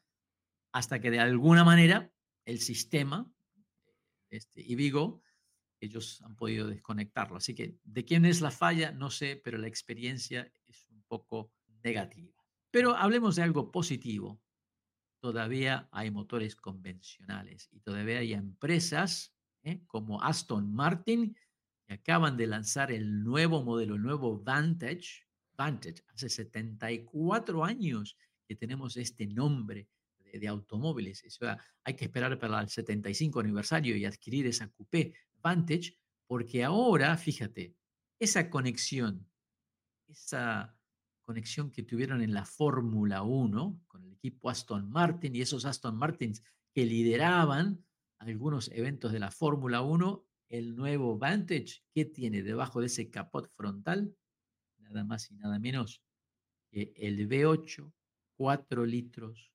hasta 0.72 1.00
que 1.00 1.12
de 1.12 1.20
alguna 1.20 1.64
manera 1.64 2.12
el 2.46 2.60
sistema, 2.60 3.32
este, 4.30 4.62
y 4.62 4.76
Vigo, 4.76 5.22
ellos 5.82 6.22
han 6.22 6.36
podido 6.36 6.68
desconectarlo. 6.68 7.38
Así 7.38 7.56
que 7.56 7.78
de 7.84 8.06
quién 8.06 8.26
es 8.26 8.42
la 8.42 8.52
falla, 8.52 8.92
no 8.92 9.10
sé, 9.10 9.40
pero 9.44 9.58
la 9.58 9.68
experiencia 9.68 10.52
es 10.68 10.88
un 10.90 11.04
poco 11.04 11.52
negativa. 11.84 12.34
Pero 12.72 12.96
hablemos 12.96 13.36
de 13.36 13.44
algo 13.44 13.72
positivo. 13.72 14.42
Todavía 15.22 15.90
hay 15.92 16.12
motores 16.12 16.56
convencionales 16.56 17.70
y 17.72 17.80
todavía 17.82 18.20
hay 18.20 18.34
empresas 18.34 19.34
¿eh? 19.64 19.82
como 19.88 20.22
Aston 20.22 20.74
Martin 20.74 21.36
que 21.86 21.94
acaban 21.94 22.38
de 22.38 22.48
lanzar 22.48 22.92
el 22.92 23.24
nuevo 23.24 23.64
modelo, 23.64 23.96
el 23.96 24.02
nuevo 24.02 24.40
Vantage. 24.40 25.26
Vantage, 25.58 26.04
hace 26.14 26.30
74 26.30 27.66
años 27.66 28.16
que 28.48 28.56
tenemos 28.56 28.96
este 28.96 29.28
nombre 29.28 29.90
de, 30.34 30.48
automóviles. 30.48 31.24
O 31.26 31.30
sea, 31.30 31.58
hay 31.84 31.96
que 31.96 32.06
esperar 32.06 32.38
para 32.40 32.62
el 32.62 32.70
75 32.70 33.40
aniversario 33.40 33.96
y 33.98 34.06
adquirir 34.06 34.48
esa 34.48 34.70
coupé 34.70 35.14
Vantage, 35.42 35.98
porque 36.28 36.64
ahora, 36.64 37.18
fíjate, 37.18 37.76
esa 38.20 38.50
conexión, 38.50 39.28
esa 40.08 40.76
conexión 41.24 41.72
que 41.72 41.84
tuvieron 41.84 42.22
en 42.22 42.34
la 42.34 42.46
Fórmula 42.46 43.24
1 43.24 43.82
con 43.88 44.04
el 44.04 44.14
equipo 44.14 44.50
Aston 44.50 44.90
Martin 44.90 45.36
y 45.36 45.42
esos 45.42 45.66
Aston 45.66 45.96
Martins 45.96 46.44
que 46.74 46.86
lideraban 46.86 47.84
algunos 48.20 48.70
eventos 48.72 49.12
de 49.12 49.20
la 49.20 49.32
Fórmula 49.32 49.82
1, 49.82 50.26
el 50.50 50.76
nuevo 50.76 51.18
Vantage, 51.18 51.84
¿qué 51.92 52.06
tiene 52.06 52.44
debajo 52.44 52.82
de 52.82 52.86
ese 52.88 53.10
capot 53.10 53.50
frontal? 53.56 54.16
Nada 54.78 55.04
más 55.04 55.32
y 55.32 55.36
nada 55.36 55.60
menos 55.60 56.04
que 56.70 56.94
el 56.96 57.28
V8, 57.28 57.92
4 58.36 58.86
litros, 58.86 59.52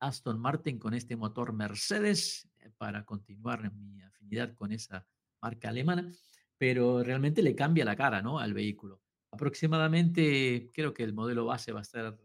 Aston 0.00 0.40
Martin 0.40 0.78
con 0.78 0.94
este 0.94 1.16
motor 1.16 1.52
Mercedes 1.52 2.48
eh, 2.58 2.70
para 2.76 3.04
continuar 3.04 3.72
mi 3.72 4.00
afinidad 4.00 4.54
con 4.54 4.72
esa 4.72 5.06
marca 5.40 5.68
alemana, 5.68 6.10
pero 6.56 7.02
realmente 7.02 7.42
le 7.42 7.54
cambia 7.54 7.84
la 7.84 7.96
cara 7.96 8.22
¿no? 8.22 8.38
al 8.38 8.54
vehículo. 8.54 9.02
Aproximadamente, 9.30 10.70
creo 10.72 10.92
que 10.92 11.04
el 11.04 11.12
modelo 11.12 11.44
base 11.44 11.72
va 11.72 11.80
a 11.80 11.82
estar, 11.82 12.18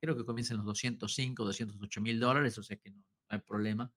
creo 0.00 0.16
que 0.16 0.24
comienza 0.24 0.54
en 0.54 0.58
los 0.58 0.66
205, 0.66 1.44
208 1.44 2.00
mil 2.00 2.20
dólares, 2.20 2.56
o 2.58 2.62
sea 2.62 2.76
que 2.76 2.90
no, 2.90 3.04
hay 3.28 3.40
problema 3.40 3.92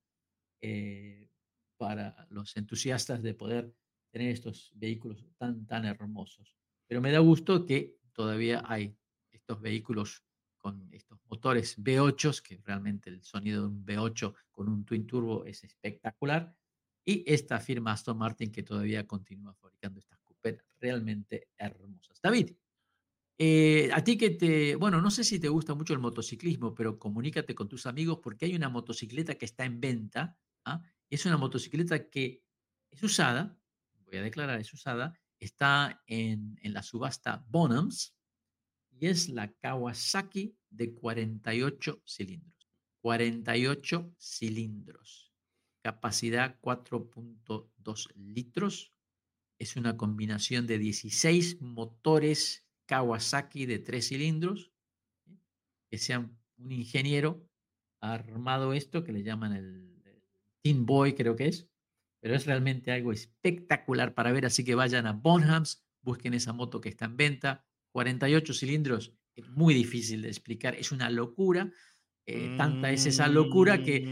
eh, 0.61 1.29
para 1.77 2.27
los 2.29 2.55
entusiastas 2.57 3.23
de 3.23 3.33
poder 3.33 3.73
tener 4.11 4.31
estos 4.31 4.71
vehículos 4.75 5.25
tan, 5.37 5.65
tan 5.65 5.85
hermosos. 5.85 6.55
Pero 6.87 7.01
me 7.01 7.11
da 7.11 7.19
gusto 7.19 7.65
que 7.65 7.97
todavía 8.13 8.63
hay 8.65 8.95
estos 9.31 9.61
vehículos 9.61 10.23
con 10.57 10.87
estos 10.91 11.19
motores 11.25 11.77
V8, 11.79 12.41
que 12.41 12.61
realmente 12.63 13.09
el 13.09 13.23
sonido 13.23 13.61
de 13.61 13.67
un 13.67 13.85
V8 13.85 14.35
con 14.51 14.69
un 14.69 14.85
twin 14.85 15.07
turbo 15.07 15.45
es 15.45 15.63
espectacular, 15.63 16.55
y 17.03 17.23
esta 17.25 17.59
firma 17.59 17.93
Aston 17.93 18.17
Martin 18.17 18.51
que 18.51 18.61
todavía 18.61 19.07
continúa 19.07 19.55
fabricando 19.55 19.99
estas 19.99 20.19
coupés 20.19 20.63
realmente 20.79 21.49
hermosas. 21.57 22.19
David, 22.21 22.51
eh, 23.43 23.89
a 23.91 24.03
ti 24.03 24.17
que 24.17 24.29
te, 24.29 24.75
bueno, 24.75 25.01
no 25.01 25.09
sé 25.09 25.23
si 25.23 25.39
te 25.39 25.49
gusta 25.49 25.73
mucho 25.73 25.93
el 25.93 25.99
motociclismo, 25.99 26.75
pero 26.75 26.99
comunícate 26.99 27.55
con 27.55 27.67
tus 27.67 27.87
amigos 27.87 28.19
porque 28.21 28.45
hay 28.45 28.55
una 28.55 28.69
motocicleta 28.69 29.33
que 29.33 29.45
está 29.45 29.65
en 29.65 29.81
venta. 29.81 30.37
¿ah? 30.63 30.79
Es 31.09 31.25
una 31.25 31.37
motocicleta 31.37 32.07
que 32.07 32.43
es 32.91 33.01
usada, 33.01 33.57
voy 34.05 34.17
a 34.17 34.21
declarar, 34.21 34.59
es 34.59 34.71
usada, 34.71 35.19
está 35.39 36.03
en, 36.05 36.59
en 36.61 36.71
la 36.71 36.83
subasta 36.83 37.43
Bonhams, 37.49 38.15
y 38.91 39.07
es 39.07 39.27
la 39.27 39.51
Kawasaki 39.51 40.55
de 40.69 40.93
48 40.93 42.03
cilindros. 42.05 42.69
48 42.99 44.13
cilindros. 44.19 45.33
Capacidad 45.81 46.59
4.2 46.61 48.13
litros. 48.13 48.93
Es 49.57 49.77
una 49.77 49.97
combinación 49.97 50.67
de 50.67 50.77
16 50.77 51.59
motores 51.59 52.67
Kawasaki 52.91 53.65
de 53.65 53.79
3 53.79 54.05
cilindros 54.05 54.73
que 55.89 55.97
se 55.97 56.13
han 56.13 56.37
un 56.57 56.73
ingeniero 56.73 57.47
ha 58.01 58.13
armado 58.13 58.73
esto 58.73 59.05
que 59.05 59.13
le 59.13 59.23
llaman 59.23 59.53
el, 59.53 59.87
Team 60.63 60.85
Boy, 60.85 61.13
creo 61.13 61.35
que 61.35 61.47
es, 61.47 61.67
pero 62.21 62.35
es 62.35 62.45
realmente 62.45 62.91
algo 62.91 63.11
espectacular 63.11 64.13
para 64.13 64.31
ver, 64.31 64.45
así 64.45 64.63
que 64.63 64.75
vayan 64.75 65.07
a 65.07 65.13
Bonhams, 65.13 65.83
busquen 66.03 66.35
esa 66.35 66.53
moto 66.53 66.79
que 66.81 66.89
está 66.89 67.05
en 67.05 67.17
venta, 67.17 67.65
48 67.93 68.53
cilindros, 68.53 69.15
es 69.35 69.47
muy 69.49 69.73
difícil 69.73 70.21
de 70.21 70.27
explicar, 70.27 70.75
es 70.75 70.91
una 70.91 71.09
locura, 71.09 71.71
eh, 72.27 72.53
tanta 72.57 72.91
es 72.91 73.07
esa 73.07 73.27
locura 73.27 73.81
que, 73.81 74.03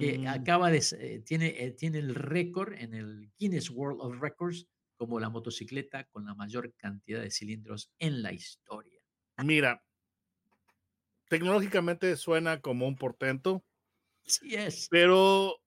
que 0.00 0.18
mm. 0.20 0.26
acaba 0.28 0.70
de, 0.70 0.82
eh, 0.98 1.22
tiene, 1.26 1.48
eh, 1.62 1.72
tiene 1.72 1.98
el 1.98 2.14
récord 2.14 2.72
en 2.72 2.94
el 2.94 3.30
Guinness 3.38 3.68
World 3.68 4.00
of 4.00 4.18
Records 4.18 4.66
como 4.98 5.20
la 5.20 5.30
motocicleta 5.30 6.04
con 6.04 6.26
la 6.26 6.34
mayor 6.34 6.74
cantidad 6.74 7.22
de 7.22 7.30
cilindros 7.30 7.90
en 7.98 8.20
la 8.20 8.32
historia. 8.32 9.00
Mira, 9.38 9.82
tecnológicamente 11.28 12.16
suena 12.16 12.60
como 12.60 12.86
un 12.86 12.96
portento. 12.96 13.64
Sí 14.24 14.56
es. 14.56 14.88
Pero 14.90 15.62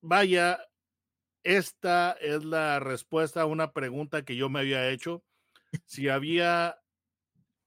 vaya, 0.00 0.60
esta 1.42 2.12
es 2.12 2.44
la 2.44 2.78
respuesta 2.78 3.42
a 3.42 3.46
una 3.46 3.72
pregunta 3.72 4.24
que 4.24 4.36
yo 4.36 4.48
me 4.48 4.60
había 4.60 4.88
hecho. 4.88 5.24
Si 5.84 6.08
había 6.08 6.80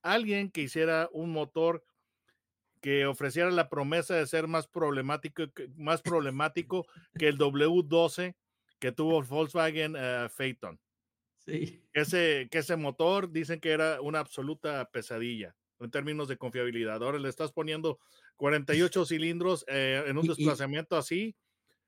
alguien 0.01 0.49
que 0.49 0.61
hiciera 0.61 1.09
un 1.11 1.31
motor 1.31 1.83
que 2.81 3.05
ofreciera 3.05 3.51
la 3.51 3.67
promesa 3.67 4.15
de 4.15 4.25
ser 4.25 4.47
más 4.47 4.67
problemático, 4.67 5.43
más 5.75 6.01
problemático 6.01 6.87
que 7.17 7.27
el 7.27 7.37
W12 7.37 8.35
que 8.79 8.91
tuvo 8.91 9.21
Volkswagen 9.21 9.95
uh, 9.95 10.29
Phaeton. 10.29 10.79
Sí. 11.45 11.83
Ese, 11.93 12.47
que 12.51 12.59
ese 12.59 12.75
motor 12.75 13.31
dicen 13.31 13.59
que 13.59 13.71
era 13.71 14.01
una 14.01 14.19
absoluta 14.19 14.89
pesadilla 14.91 15.55
en 15.79 15.91
términos 15.91 16.27
de 16.27 16.37
confiabilidad. 16.37 17.01
Ahora 17.01 17.19
le 17.19 17.29
estás 17.29 17.51
poniendo 17.51 17.99
48 18.37 19.05
cilindros 19.05 19.65
eh, 19.67 20.03
en 20.07 20.17
un 20.17 20.27
desplazamiento 20.27 20.97
así. 20.97 21.35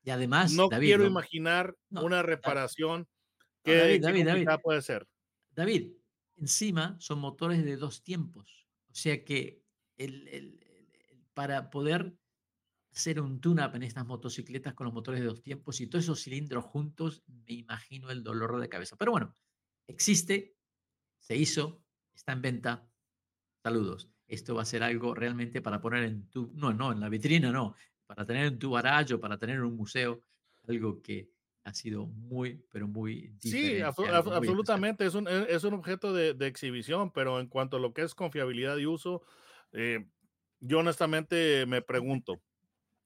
Y 0.04 0.10
además, 0.10 0.54
no 0.54 0.70
quiero 0.70 1.06
imaginar 1.06 1.76
una 1.90 2.24
reparación 2.24 3.08
que 3.64 4.00
David, 4.00 4.26
David, 4.26 4.48
puede 4.64 4.82
ser. 4.82 5.08
David, 5.52 5.92
encima 6.38 6.96
son 7.00 7.20
motores 7.20 7.64
de 7.64 7.78
dos 7.78 8.02
tiempos. 8.02 8.68
O 8.90 8.96
sea 8.96 9.24
que 9.24 9.62
el, 9.98 10.28
el, 10.30 10.60
para 11.34 11.70
poder 11.70 12.14
hacer 12.94 13.22
un 13.22 13.40
tune-up 13.40 13.76
en 13.76 13.84
estas 13.84 14.06
motocicletas 14.06 14.74
con 14.74 14.86
los 14.86 14.94
motores 14.94 15.22
de 15.22 15.28
dos 15.28 15.42
tiempos 15.42 15.80
y 15.80 15.88
todos 15.88 16.06
esos 16.06 16.22
cilindros 16.22 16.66
juntos, 16.66 17.24
me 17.28 17.54
imagino 17.54 18.10
el 18.12 18.24
dolor 18.24 18.60
de 18.60 18.70
cabeza. 18.70 18.96
Pero 18.98 19.12
bueno, 19.12 19.36
existe, 19.88 20.56
se 21.20 21.36
hizo, 21.36 21.82
está 22.14 22.34
en 22.34 22.42
venta. 22.42 22.88
Saludos. 23.64 24.10
Esto 24.28 24.56
va 24.56 24.62
a 24.62 24.66
ser 24.66 24.84
algo 24.84 25.14
realmente 25.14 25.62
para 25.62 25.82
poner 25.82 26.04
en 26.04 26.30
tu, 26.30 26.52
no, 26.54 26.74
no, 26.74 26.92
en 26.92 27.00
la 27.00 27.10
vitrina, 27.10 27.52
no, 27.52 27.76
para 28.06 28.26
tener 28.26 28.46
en 28.46 28.60
tu 28.60 28.72
barajo, 28.72 29.20
para 29.20 29.38
tener 29.38 29.58
en 29.58 29.64
un 29.64 29.76
museo, 29.76 30.24
algo 30.68 31.02
que 31.02 31.30
ha 31.64 31.74
sido 31.74 32.08
muy, 32.08 32.66
pero 32.72 32.88
muy 32.88 33.36
Sí, 33.40 33.82
absolutamente, 33.82 35.06
es 35.06 35.16
un, 35.16 35.28
e, 35.28 35.48
es 35.50 35.64
un 35.64 35.74
objeto 35.74 36.14
de, 36.14 36.34
de, 36.34 36.48
exhibición, 36.48 37.12
pero 37.12 37.40
en 37.40 37.48
cuanto 37.48 37.78
a 37.78 37.80
lo 37.80 37.94
que 37.94 38.02
es 38.02 38.16
confiabilidad 38.16 38.78
y 38.78 38.86
uso, 38.86 39.22
eh, 39.74 40.08
yo 40.60 40.80
honestamente 40.80 41.66
me 41.66 41.82
pregunto, 41.82 42.42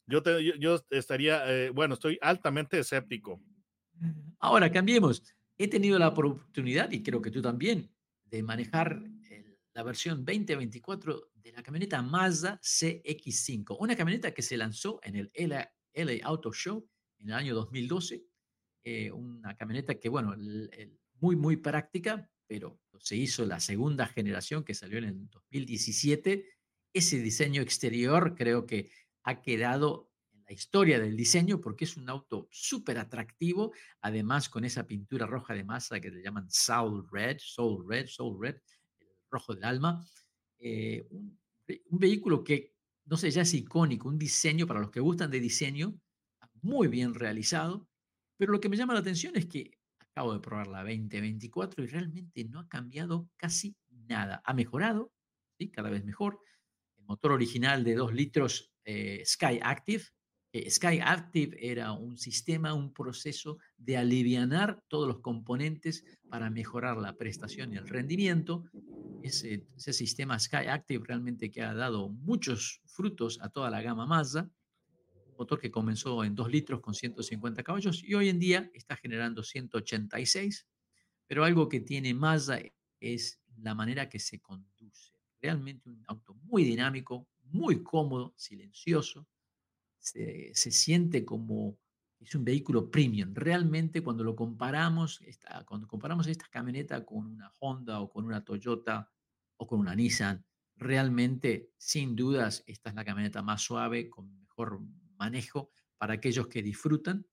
yo, 0.08 0.22
yo, 0.40 0.86
estaría, 0.90 1.52
eh, 1.52 1.70
bueno, 1.70 1.96
estoy 1.96 2.18
altamente 2.22 2.80
escéptico. 2.80 3.42
Ahora, 4.40 4.72
cambiemos. 4.72 5.24
He 5.58 5.68
tenido 5.68 5.98
la 5.98 6.10
oportunidad, 6.10 6.92
y 6.92 7.02
creo 7.02 7.22
que 7.22 7.32
tú 7.32 7.42
también, 7.42 7.90
de 8.26 8.44
manejar 8.44 9.02
la 9.76 9.84
versión 9.84 10.26
2024 10.26 11.32
de 11.34 11.52
la 11.52 11.62
camioneta 11.62 12.02
Mazda 12.02 12.60
CX5, 12.62 13.76
una 13.80 13.96
camioneta 13.96 14.34
que 14.34 14.42
se 14.42 14.58
lanzó 14.58 15.00
en 15.04 15.16
el 15.18 15.32
LA, 15.34 16.20
Auto 16.24 16.52
Show 16.54 16.90
en 17.20 17.28
el 17.28 17.34
año 17.34 17.56
2012, 17.56 18.24
eh, 18.84 19.12
una 19.12 19.56
camioneta 19.58 19.96
que, 19.96 20.08
bueno, 20.08 20.34
muy, 21.20 21.36
muy 21.36 21.58
práctica, 21.58 22.30
pero 22.48 22.80
se 23.00 23.18
hizo 23.18 23.46
la 23.46 23.60
segunda 23.60 24.08
generación 24.08 24.64
que 24.64 24.74
salió 24.74 24.98
en 24.98 25.06
el 25.06 25.30
2017. 25.30 26.46
Ese 26.94 27.20
diseño 27.20 27.62
exterior 27.62 28.36
creo 28.36 28.66
que 28.66 28.90
ha 29.26 29.42
quedado 29.42 30.12
en 30.32 30.44
la 30.44 30.54
historia 30.54 31.00
del 31.00 31.18
diseño 31.18 31.60
porque 31.60 31.86
es 31.86 31.98
un 31.98 32.08
auto 32.10 32.48
súper 32.52 33.00
atractivo, 33.00 33.74
además 34.02 34.50
con 34.50 34.64
esa 34.64 34.86
pintura 34.86 35.26
roja 35.26 35.56
de 35.56 35.64
masa 35.64 36.00
que 36.00 36.12
le 36.12 36.22
llaman 36.22 36.50
Soul 36.50 37.08
Red, 37.12 37.38
Soul 37.40 37.86
Red, 37.90 38.08
Soul 38.08 38.38
Red, 38.40 38.56
el 39.00 39.08
rojo 39.30 39.56
del 39.56 39.64
alma. 39.64 40.06
Eh, 40.60 41.08
un, 41.10 41.40
vehículo 41.90 42.44
que, 42.44 42.76
no 43.06 43.18
sé, 43.18 43.32
ya 43.32 43.42
es 43.42 43.54
icónico, 43.56 44.08
un 44.08 44.20
diseño 44.20 44.68
para 44.68 44.80
los 44.80 44.92
que 44.92 45.00
gustan 45.00 45.32
de 45.32 45.40
diseño, 45.40 46.00
muy 46.62 46.88
bien 46.88 47.16
realizado, 47.16 47.88
pero 48.38 48.52
lo 48.52 48.60
que 48.60 48.70
me 48.70 48.78
llama 48.78 48.94
la 48.94 49.00
atención 49.00 49.36
es 49.36 49.48
que 49.48 49.80
acabo 50.00 50.34
de 50.34 50.40
probar 50.40 50.68
la 50.68 50.84
2024 50.84 51.84
y 51.84 51.88
realmente 51.88 52.44
no 52.46 52.60
ha 52.60 52.68
cambiado 52.68 53.28
casi 53.38 53.76
nada. 53.90 54.42
Ha 54.46 54.54
mejorado, 54.54 55.12
¿sí? 55.58 55.72
cada 55.72 55.90
vez 55.90 56.06
mejor. 56.06 56.40
El 56.98 57.06
motor 57.06 57.32
original 57.32 57.84
de 57.84 57.96
2 57.96 58.14
litros 58.14 58.75
eh, 58.86 59.24
Sky 59.26 59.60
Active. 59.62 60.04
Sky 60.70 61.00
Active 61.04 61.58
era 61.60 61.92
un 61.92 62.18
sistema, 62.18 62.74
un 62.74 62.94
proceso 62.94 63.58
de 63.78 63.98
alivianar 63.98 64.82
todos 64.88 65.06
los 65.06 65.20
componentes 65.20 66.06
para 66.30 66.50
mejorar 66.50 66.96
la 66.96 67.18
prestación 67.18 67.74
y 67.74 67.78
el 67.78 67.88
rendimiento. 67.90 68.64
Ese, 69.22 69.68
ese 69.76 69.92
sistema 69.92 70.40
Sky 70.40 70.68
Active 70.70 71.04
realmente 71.06 71.52
que 71.52 71.62
ha 71.62 71.74
dado 71.74 72.08
muchos 72.08 72.82
frutos 72.86 73.38
a 73.42 73.50
toda 73.50 73.70
la 73.70 73.82
gama 73.82 74.06
Mazda. 74.06 74.50
Motor 75.38 75.60
que 75.60 75.72
comenzó 75.72 76.24
en 76.24 76.36
2 76.36 76.50
litros 76.50 76.80
con 76.80 76.94
150 76.94 77.62
caballos 77.62 78.02
y 78.02 78.14
hoy 78.14 78.30
en 78.30 78.40
día 78.40 78.72
está 78.74 78.96
generando 78.96 79.44
186. 79.44 80.66
Pero 81.28 81.44
algo 81.44 81.68
que 81.68 81.82
tiene 81.82 82.14
Mazda 82.14 82.60
es 83.02 83.42
la 83.58 83.76
manera 83.76 84.08
que 84.08 84.20
se 84.20 84.40
conduce. 84.40 85.14
Realmente 85.42 85.90
un 85.90 86.04
auto 86.08 86.34
muy 86.44 86.64
dinámico, 86.64 87.28
muy 87.46 87.84
cómodo, 87.84 88.34
silencioso, 88.38 89.28
se, 90.00 90.54
siente 90.54 91.26
como 91.26 91.80
es 92.20 92.34
un 92.36 92.46
vehículo 92.46 92.90
premium. 92.90 93.34
Realmente 93.34 94.02
cuando 94.02 94.24
lo 94.24 94.36
comparamos, 94.36 95.20
cuando 95.66 95.88
comparamos 95.88 96.28
esta 96.28 96.48
camioneta 96.50 97.06
con 97.06 97.26
una 97.26 97.52
Honda 97.60 98.00
o 98.00 98.10
con 98.10 98.26
una 98.26 98.44
Toyota 98.44 99.12
o 99.58 99.68
con 99.68 99.80
una 99.80 99.96
Nissan, 99.96 100.46
realmente, 100.76 101.72
sin 101.78 102.16
dudas, 102.16 102.64
esta 102.68 102.90
es 102.90 102.96
la 102.96 103.06
camioneta 103.06 103.42
más 103.42 103.62
suave, 103.62 104.10
con 104.10 104.40
mejor 104.40 104.82
manejo 105.18 105.72
para 105.98 106.14
aquellos 106.14 106.48
que 106.48 106.62
disfrutan. 106.62 107.26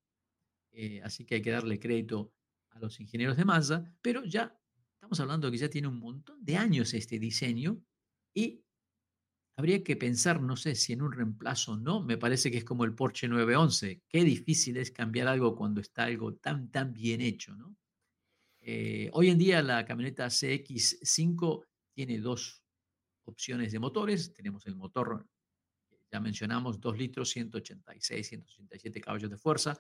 Eh, 0.73 1.01
así 1.03 1.25
que 1.25 1.37
hay 1.37 1.43
que 1.43 1.51
darle 1.51 1.79
crédito 1.79 2.33
a 2.71 2.79
los 2.79 2.99
ingenieros 3.01 3.37
de 3.37 3.45
Mazda, 3.45 3.95
pero 4.01 4.25
ya 4.25 4.59
estamos 4.95 5.21
hablando 5.21 5.51
que 5.51 5.59
ya 5.59 5.69
tiene 5.69 5.89
un 5.89 5.99
montón 5.99 6.43
de 6.43 6.57
años 6.57 6.95
este 6.95 7.19
diseño 7.19 7.83
y 8.33 8.65
habría 9.57 9.85
que 9.85 9.97
pensar, 9.97 10.41
no 10.41 10.57
sé 10.57 10.75
si 10.75 10.93
en 10.93 11.03
un 11.03 11.13
reemplazo 11.13 11.73
o 11.73 11.77
no, 11.77 12.03
me 12.03 12.17
parece 12.17 12.51
que 12.51 12.59
es 12.59 12.65
como 12.65 12.85
el 12.85 12.95
Porsche 12.95 13.29
911, 13.29 14.03
qué 14.09 14.25
difícil 14.25 14.77
es 14.77 14.91
cambiar 14.91 15.29
algo 15.29 15.55
cuando 15.55 15.81
está 15.81 16.05
algo 16.05 16.35
tan, 16.35 16.71
tan 16.71 16.93
bien 16.93 17.21
hecho, 17.21 17.55
¿no? 17.55 17.77
Eh, 18.61 19.11
hoy 19.13 19.29
en 19.29 19.39
día 19.39 19.61
la 19.61 19.85
camioneta 19.85 20.27
CX5 20.27 21.67
tiene 21.93 22.19
dos 22.19 22.63
opciones 23.25 23.73
de 23.73 23.79
motores, 23.79 24.33
tenemos 24.33 24.67
el 24.67 24.77
motor, 24.77 25.27
ya 26.11 26.21
mencionamos, 26.21 26.81
2 26.81 26.97
litros, 26.97 27.31
186, 27.31 28.29
187 28.29 29.01
caballos 29.01 29.31
de 29.31 29.37
fuerza, 29.37 29.79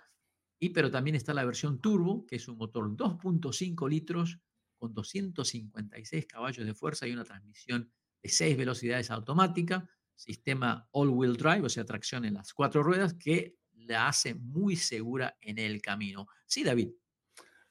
y 0.58 0.70
pero 0.70 0.90
también 0.90 1.16
está 1.16 1.32
la 1.32 1.44
versión 1.44 1.80
turbo, 1.80 2.26
que 2.26 2.36
es 2.36 2.48
un 2.48 2.56
motor 2.56 2.88
2.5 2.96 3.88
litros 3.88 4.38
con 4.76 4.94
256 4.94 6.26
caballos 6.26 6.66
de 6.66 6.74
fuerza 6.74 7.06
y 7.06 7.12
una 7.12 7.24
transmisión 7.24 7.92
de 8.22 8.28
seis 8.28 8.56
velocidades 8.56 9.10
automática, 9.10 9.88
sistema 10.14 10.88
all-wheel 10.92 11.36
drive, 11.36 11.62
o 11.62 11.68
sea, 11.68 11.84
tracción 11.84 12.24
en 12.24 12.34
las 12.34 12.54
cuatro 12.54 12.82
ruedas, 12.82 13.14
que 13.14 13.56
la 13.72 14.08
hace 14.08 14.34
muy 14.34 14.76
segura 14.76 15.36
en 15.40 15.58
el 15.58 15.82
camino. 15.82 16.28
Sí, 16.46 16.62
David. 16.62 16.90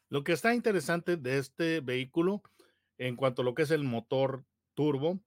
Lo 0.10 0.24
que 0.24 0.34
está 0.34 0.54
interesante 0.54 1.16
de 1.16 1.38
este 1.38 1.80
vehículo, 1.80 2.44
en 2.98 3.16
cuanto 3.16 3.42
a 3.42 3.46
lo 3.46 3.54
que 3.54 3.62
es 3.62 3.72
el 3.72 3.86
motor 3.86 4.46
turbo, 4.74 5.24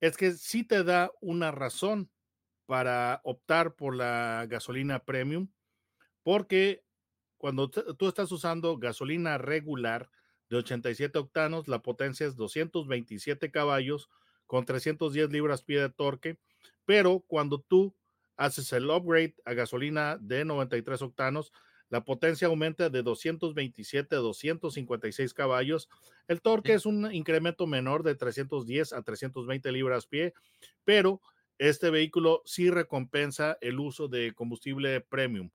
es 0.00 0.16
que 0.16 0.32
sí 0.32 0.64
te 0.64 0.82
da 0.82 1.12
una 1.20 1.52
razón 1.52 2.10
para 2.66 3.20
optar 3.22 3.76
por 3.76 3.94
la 3.94 4.46
gasolina 4.48 5.04
premium, 5.04 5.48
porque 6.24 6.84
cuando 7.38 7.70
tú 7.70 8.08
estás 8.08 8.32
usando 8.32 8.76
gasolina 8.76 9.38
regular, 9.38 10.10
de 10.50 10.56
87 10.56 11.18
octanos, 11.18 11.68
la 11.68 11.82
potencia 11.82 12.26
es 12.26 12.36
227 12.36 13.50
caballos 13.50 14.08
con 14.46 14.64
310 14.64 15.30
libras-pie 15.30 15.80
de 15.80 15.88
torque, 15.90 16.38
pero 16.84 17.20
cuando 17.26 17.60
tú 17.60 17.94
haces 18.36 18.72
el 18.72 18.90
upgrade 18.90 19.34
a 19.44 19.54
gasolina 19.54 20.18
de 20.20 20.44
93 20.44 21.02
octanos, 21.02 21.52
La 21.88 22.04
potencia 22.04 22.48
aumenta 22.48 22.90
de 22.90 23.02
227 23.02 24.16
a 24.16 24.18
256 24.18 25.32
caballos. 25.34 25.88
El 26.26 26.40
torque 26.42 26.74
es 26.74 26.84
un 26.84 27.12
incremento 27.14 27.66
menor 27.66 28.02
de 28.02 28.16
310 28.16 28.92
a 28.92 29.02
320 29.02 29.70
libras 29.72 30.06
pie, 30.06 30.34
pero 30.84 31.20
este 31.58 31.90
vehículo 31.90 32.42
sí 32.44 32.70
recompensa 32.70 33.56
el 33.60 33.78
uso 33.78 34.08
de 34.08 34.32
combustible 34.34 35.00
premium, 35.00 35.50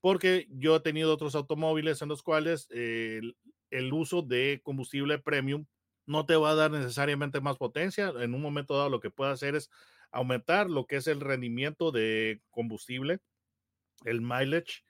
porque 0.00 0.46
yo 0.50 0.76
he 0.76 0.80
tenido 0.80 1.12
otros 1.12 1.34
automóviles 1.34 2.00
en 2.00 2.08
los 2.08 2.22
cuales 2.22 2.68
el, 2.70 3.36
el 3.72 3.92
uso 3.92 4.22
de 4.22 4.60
combustible 4.62 5.18
premium 5.18 5.66
no 6.06 6.26
te 6.26 6.36
va 6.36 6.50
a 6.50 6.54
dar 6.54 6.70
necesariamente 6.70 7.40
más 7.40 7.56
potencia. 7.56 8.12
En 8.20 8.34
un 8.34 8.42
momento 8.42 8.76
dado 8.76 8.90
lo 8.90 9.00
que 9.00 9.10
puede 9.10 9.32
hacer 9.32 9.54
es 9.54 9.70
aumentar 10.10 10.68
lo 10.68 10.86
que 10.86 10.96
es 10.96 11.06
el 11.06 11.20
rendimiento 11.20 11.90
de 11.90 12.42
combustible, 12.50 13.20
el 14.04 14.20
mileage, 14.20 14.84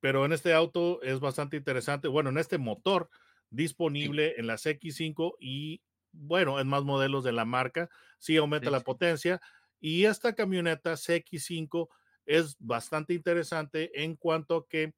pero 0.00 0.24
en 0.24 0.32
este 0.32 0.52
auto 0.52 1.02
es 1.02 1.20
bastante 1.20 1.56
interesante. 1.56 2.08
Bueno, 2.08 2.30
en 2.30 2.38
este 2.38 2.58
motor 2.58 3.08
disponible 3.48 4.34
en 4.36 4.46
las 4.46 4.66
X5 4.66 5.34
y 5.40 5.82
bueno, 6.12 6.60
en 6.60 6.68
más 6.68 6.84
modelos 6.84 7.24
de 7.24 7.32
la 7.32 7.44
marca, 7.44 7.88
sí 8.18 8.36
aumenta 8.36 8.70
la 8.70 8.80
potencia. 8.80 9.40
Y 9.80 10.04
esta 10.04 10.34
camioneta 10.34 10.92
CX5 10.92 11.88
es 12.26 12.56
bastante 12.58 13.14
interesante 13.14 14.02
en 14.02 14.16
cuanto 14.16 14.56
a 14.56 14.68
que 14.68 14.92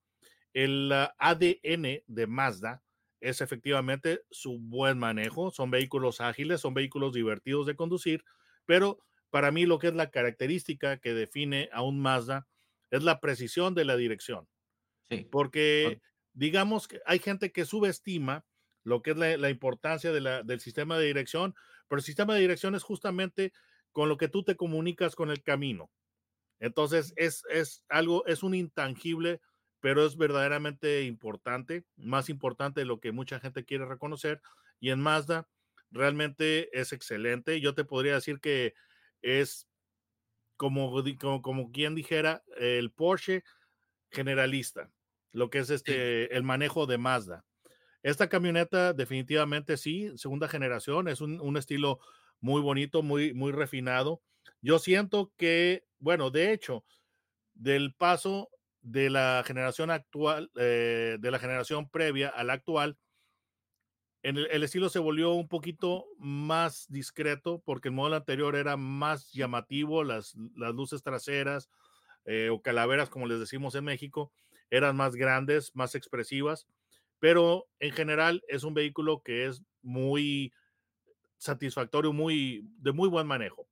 el 0.53 0.91
ADN 0.93 2.03
de 2.07 2.27
Mazda 2.27 2.83
es 3.23 3.41
efectivamente 3.41 4.23
su 4.31 4.59
buen 4.59 4.99
manejo. 4.99 5.51
Son 5.51 5.71
vehículos 5.71 6.21
ágiles, 6.21 6.61
son 6.61 6.75
vehículos 6.75 7.13
divertidos 7.13 7.67
de 7.67 7.77
conducir, 7.77 8.25
pero 8.67 8.99
para 9.31 9.51
mí 9.53 9.65
lo 9.65 9.79
que 9.79 9.87
es 9.89 9.95
la 9.95 10.11
característica 10.11 10.99
que 10.99 11.15
define 11.15 11.71
a 11.73 11.83
un 11.83 12.01
Mazda 12.01 12.49
es 12.91 13.03
la 13.05 13.21
precisión 13.21 13.75
de 13.75 13.85
la 13.85 13.97
dirección. 13.97 14.49
Sí. 15.09 15.27
Porque 15.31 16.01
digamos 16.35 16.89
que 16.89 17.01
hay 17.07 17.21
gente 17.21 17.53
que 17.53 17.65
subestima 17.65 18.45
lo 18.85 19.03
que 19.03 19.13
es 19.13 19.17
la, 19.17 19.51
importancia 19.51 20.13
del 20.13 20.61
sistema 20.61 20.99
de 20.99 21.07
dirección, 21.07 21.55
pero 21.89 22.01
el 22.01 22.05
sistema 22.05 22.35
de 22.35 22.41
dirección 22.41 22.75
es 22.75 22.83
justamente 22.83 23.53
con 23.93 24.09
lo 24.09 24.17
que 24.17 24.29
tú 24.29 24.43
te 24.43 24.57
comunicas 24.57 25.15
con 25.15 25.31
el 25.31 25.43
camino. 25.43 25.91
Entonces 26.59 27.13
es, 27.17 27.45
es 27.49 27.85
algo, 27.89 28.27
es 28.27 28.43
un 28.43 28.55
intangible 28.55 29.41
pero 29.83 30.07
es 30.07 30.17
verdaderamente 30.17 31.03
importante, 31.03 31.85
más 31.97 32.29
importante 32.29 32.81
de 32.81 32.87
lo 32.87 33.01
que 33.01 33.11
mucha 33.11 33.41
gente 33.41 33.65
quiere 33.65 33.85
reconocer. 33.85 34.41
Y 34.79 34.91
en 34.91 35.01
Mazda 35.01 35.49
realmente 35.91 36.71
es 36.79 36.93
excelente. 36.93 37.61
Yo 37.61 37.75
te 37.75 37.85
podría 37.85 38.15
decir 38.15 38.39
que 38.39 38.75
es 39.23 39.67
como, 40.57 41.03
como, 41.43 41.73
quien 41.73 41.97
dijera 41.97 42.45
el 42.59 42.93
Porsche 42.93 43.43
generalista, 44.13 44.93
lo 45.33 45.51
que 45.51 45.59
es 45.59 45.71
este, 45.71 46.33
el 46.37 46.45
manejo 46.45 46.87
de 46.87 46.99
Mazda. 46.99 47.45
Esta 48.05 48.29
camioneta 48.29 48.93
definitivamente 48.93 49.77
sí, 49.77 50.17
segunda 50.17 50.47
generación, 50.47 51.09
es 51.09 51.21
un, 51.21 51.41
un 51.41 51.57
estilo 51.57 51.99
muy 52.39 52.63
bonito, 52.63 53.03
muy, 53.03 53.35
muy 53.35 53.51
refinado. 53.51 54.23
Yo 54.61 54.79
siento 54.79 55.33
que, 55.37 55.85
bueno, 55.99 56.31
de 56.31 56.53
hecho, 56.53 56.85
del 57.55 57.95
paso 57.95 58.49
de 58.83 59.11
la 59.11 59.43
generación 59.47 59.91
actual, 59.91 60.51
eh, 60.57 61.17
de 61.19 61.31
la 61.31 61.39
generación 61.39 61.89
previa 61.89 62.29
a 62.29 62.45
la 62.45 62.53
actual, 62.53 62.99
en 64.25 64.37
el, 64.37 64.63
estilo 64.63 64.89
se 64.89 65.01
volvió 65.01 65.33
un 65.33 65.49
poquito 65.49 66.07
más 66.17 66.87
discreto 66.89 67.61
porque 67.65 67.89
el 67.89 67.95
modelo 67.95 68.17
anterior 68.17 68.55
era 68.55 68.77
más 68.77 69.33
llamativo, 69.33 70.05
las, 70.05 70.37
las 70.55 70.75
luces 70.75 71.03
traseras 71.03 71.69
eh, 72.25 72.49
o 72.51 72.63
calaveras, 72.63 73.11
como 73.11 73.27
les 73.27 73.41
decimos 73.41 73.75
en 73.75 73.85
México, 73.85 74.33
eran 74.71 74.97
más 74.97 75.17
grandes, 75.17 75.75
más 75.75 75.97
expresivas, 75.97 76.69
pero 77.19 77.67
en 77.81 77.93
general 77.93 78.43
es 78.47 78.63
un 78.63 78.75
vehículo 78.75 79.23
que 79.23 79.47
es 79.47 79.65
muy 79.83 80.53
satisfactorio, 81.39 82.13
muy 82.13 82.65
de 82.79 82.93
muy 82.93 83.09
buen 83.09 83.27
manejo. 83.27 83.67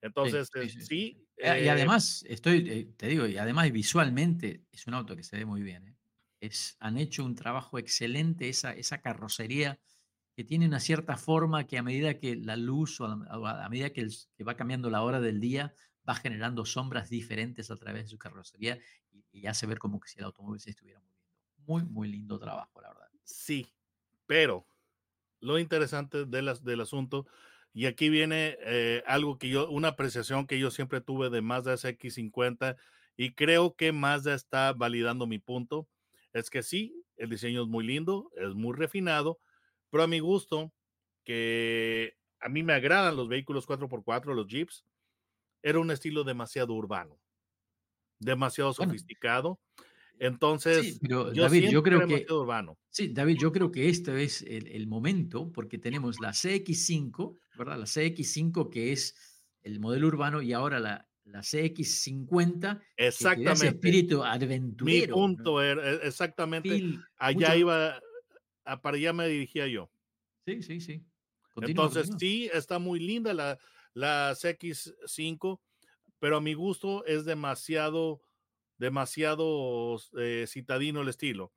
Entonces, 0.00 0.50
sí. 0.80 1.22
Eh, 1.42 1.64
y 1.64 1.66
eh, 1.66 1.70
además, 1.70 2.24
estoy, 2.28 2.70
eh, 2.70 2.94
te 2.96 3.08
digo, 3.08 3.26
y 3.26 3.36
además 3.36 3.70
visualmente 3.72 4.64
es 4.70 4.86
un 4.86 4.94
auto 4.94 5.16
que 5.16 5.24
se 5.24 5.36
ve 5.36 5.44
muy 5.44 5.60
bien. 5.62 5.96
Es, 6.40 6.76
han 6.78 6.98
hecho 6.98 7.24
un 7.24 7.34
trabajo 7.34 7.78
excelente, 7.78 8.48
esa, 8.48 8.72
esa 8.72 9.00
carrocería 9.00 9.80
que 10.36 10.44
tiene 10.44 10.66
una 10.66 10.78
cierta 10.78 11.16
forma 11.16 11.66
que 11.66 11.78
a 11.78 11.82
medida 11.82 12.18
que 12.18 12.36
la 12.36 12.56
luz 12.56 13.00
o 13.00 13.06
a, 13.06 13.68
medida 13.68 13.90
que, 13.90 14.06
va 14.46 14.54
cambiando 14.54 14.88
la 14.88 15.02
hora 15.02 15.20
del 15.20 15.40
día, 15.40 15.74
va 16.08 16.14
generando 16.14 16.64
sombras 16.64 17.10
diferentes 17.10 17.70
a 17.70 17.76
través 17.76 18.04
de 18.04 18.08
su 18.08 18.18
carrocería 18.18 18.78
y, 19.32 19.46
hace 19.46 19.66
ver 19.66 19.78
como 19.78 19.98
que 19.98 20.08
si 20.08 20.20
el 20.20 20.24
automóvil 20.24 20.60
se 20.60 20.70
estuviera 20.70 21.00
moviendo. 21.00 21.26
Muy, 21.66 21.82
muy 21.84 22.08
lindo 22.08 22.38
trabajo, 22.38 22.80
la 22.80 22.88
verdad. 22.88 23.08
Sí, 23.24 23.66
pero 24.26 24.66
lo 25.40 25.58
interesante 25.58 26.24
del 26.24 26.80
asunto 26.80 27.26
y 27.74 27.86
aquí 27.86 28.10
viene 28.10 28.58
eh, 28.60 29.02
algo 29.06 29.38
que 29.38 29.48
yo, 29.48 29.70
una 29.70 29.88
apreciación 29.88 30.46
que 30.46 30.58
yo 30.58 30.70
siempre 30.70 31.00
tuve 31.00 31.30
de 31.30 31.40
Mazda 31.40 31.74
CX50 31.74 32.76
y 33.16 33.32
creo 33.32 33.74
que 33.76 33.92
Mazda 33.92 34.34
está 34.34 34.72
validando 34.72 35.26
mi 35.26 35.38
punto. 35.38 35.88
Es 36.32 36.50
que 36.50 36.62
sí, 36.62 36.94
el 37.16 37.30
diseño 37.30 37.62
es 37.62 37.68
muy 37.68 37.84
lindo, 37.84 38.30
es 38.36 38.54
muy 38.54 38.74
refinado, 38.74 39.38
pero 39.90 40.02
a 40.02 40.06
mi 40.06 40.18
gusto, 40.18 40.72
que 41.24 42.16
a 42.40 42.48
mí 42.48 42.62
me 42.62 42.72
agradan 42.74 43.16
los 43.16 43.28
vehículos 43.28 43.66
4x4, 43.66 44.34
los 44.34 44.48
Jeeps, 44.48 44.84
era 45.62 45.78
un 45.78 45.90
estilo 45.90 46.24
demasiado 46.24 46.74
urbano, 46.74 47.20
demasiado 48.18 48.72
sofisticado. 48.72 49.60
Entonces, 50.22 51.00
David, 51.00 51.70
yo 51.70 51.82
creo 51.82 52.06
que 52.06 52.24
Sí, 52.90 53.08
David, 53.08 53.38
yo 53.40 53.50
creo 53.50 53.72
que 53.72 53.88
este 53.88 54.22
es 54.22 54.42
el, 54.42 54.86
momento 54.86 55.50
porque 55.50 55.78
tenemos 55.78 56.20
la 56.20 56.30
CX5, 56.30 57.38
¿verdad? 57.58 57.78
La 57.78 57.86
CX5 57.86 58.70
que 58.70 58.92
es 58.92 59.16
el 59.62 59.80
modelo 59.80 60.06
urbano 60.06 60.40
y 60.40 60.52
ahora 60.52 60.78
la, 60.78 61.08
la 61.24 61.40
CX50. 61.40 62.80
Exactamente. 62.96 63.66
espíritu 63.66 64.22
aventurero. 64.22 65.06
Mi 65.08 65.12
punto 65.12 65.60
era 65.60 65.90
e, 65.90 66.06
exactamente. 66.06 67.00
allá 67.16 67.56
iba, 67.56 68.00
para 68.80 68.96
allá 68.96 69.12
me 69.12 69.26
dirigía 69.26 69.66
yo. 69.66 69.90
Sí, 70.46 70.62
sí, 70.62 70.80
sí. 70.80 71.04
Entonces, 71.56 72.12
sí, 72.16 72.48
está 72.52 72.78
muy 72.78 73.00
linda 73.00 73.34
la, 73.34 73.58
la 73.92 74.34
CX5, 74.34 75.58
pero 76.20 76.36
a 76.36 76.40
mi 76.40 76.54
gusto 76.54 77.04
es 77.06 77.24
demasiado 77.24 78.22
demasiado 78.82 79.96
eh, 80.18 80.44
citadino 80.48 81.02
el 81.02 81.08
estilo. 81.08 81.52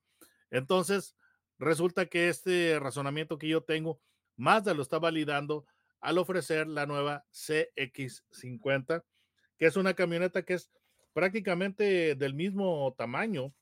Entonces, 0.52 1.16
resulta 1.58 2.06
que 2.06 2.30
este 2.30 2.80
razonamiento 2.80 3.40
que 3.40 3.48
yo 3.48 3.64
tengo, 3.64 4.00
Mazda 4.38 4.76
lo 4.76 4.84
está 4.84 5.00
validando 5.00 5.66
al 6.02 6.20
ofrecer 6.20 6.68
la 6.68 6.86
nueva 6.86 7.26
CX50, 7.34 9.04
que 9.58 9.66
es 9.66 9.76
una 9.76 9.96
camioneta 9.96 10.44
que 10.44 10.54
es 10.54 10.70
prácticamente 11.14 12.14
del 12.14 12.36
mismo 12.36 12.94
tamaño. 12.96 13.56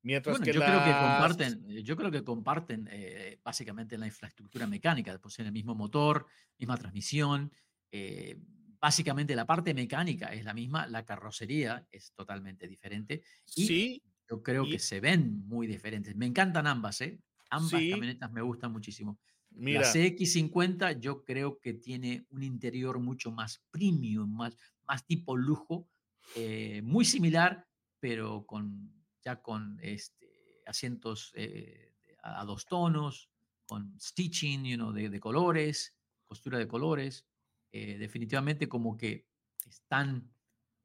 Mientras 0.00 0.38
que 0.38 0.54
yo 0.54 0.60
creo 0.60 0.84
que 0.84 0.92
comparten, 0.92 1.68
yo 1.84 1.96
creo 1.96 2.10
que 2.10 2.24
comparten 2.24 2.88
eh, 2.90 3.40
básicamente 3.44 3.98
la 3.98 4.06
infraestructura 4.06 4.66
mecánica, 4.66 5.18
poseen 5.18 5.48
el 5.48 5.52
mismo 5.52 5.74
motor, 5.74 6.26
misma 6.58 6.78
transmisión, 6.78 7.52
eh, 7.90 8.38
básicamente 8.86 9.34
la 9.34 9.44
parte 9.44 9.74
mecánica 9.74 10.32
es 10.32 10.44
la 10.44 10.54
misma, 10.54 10.86
la 10.86 11.04
carrocería 11.04 11.84
es 11.90 12.12
totalmente 12.12 12.68
diferente. 12.68 13.24
Y 13.56 13.66
sí. 13.66 14.02
Yo 14.30 14.44
creo 14.44 14.64
que 14.64 14.78
se 14.78 15.00
ven 15.00 15.44
muy 15.48 15.66
diferentes. 15.66 16.14
Me 16.14 16.26
encantan 16.26 16.68
ambas, 16.68 17.00
¿eh? 17.00 17.18
Ambas 17.50 17.72
camionetas 17.72 18.30
me 18.30 18.42
gustan 18.42 18.70
muchísimo. 18.70 19.18
Mira. 19.50 19.80
La 19.80 19.92
CX50 19.92 21.00
yo 21.00 21.24
creo 21.24 21.58
que 21.58 21.74
tiene 21.74 22.26
un 22.30 22.44
interior 22.44 23.00
mucho 23.00 23.32
más 23.32 23.60
premium, 23.72 24.32
más, 24.32 24.56
más 24.86 25.04
tipo 25.04 25.36
lujo, 25.36 25.88
eh, 26.36 26.80
muy 26.84 27.04
similar, 27.04 27.66
pero 27.98 28.46
con, 28.46 28.92
ya 29.24 29.42
con 29.42 29.80
este, 29.82 30.62
asientos 30.64 31.32
eh, 31.34 31.92
a, 32.22 32.44
dos 32.44 32.66
tonos, 32.66 33.30
con 33.66 33.98
stitching 34.00 34.64
you 34.64 34.76
know, 34.76 34.92
de, 34.92 35.10
de 35.10 35.18
colores, 35.18 35.92
costura 36.24 36.58
de 36.58 36.68
colores. 36.68 37.26
Eh, 37.72 37.96
definitivamente 37.98 38.68
como 38.68 38.96
que 38.96 39.26
están 39.68 40.30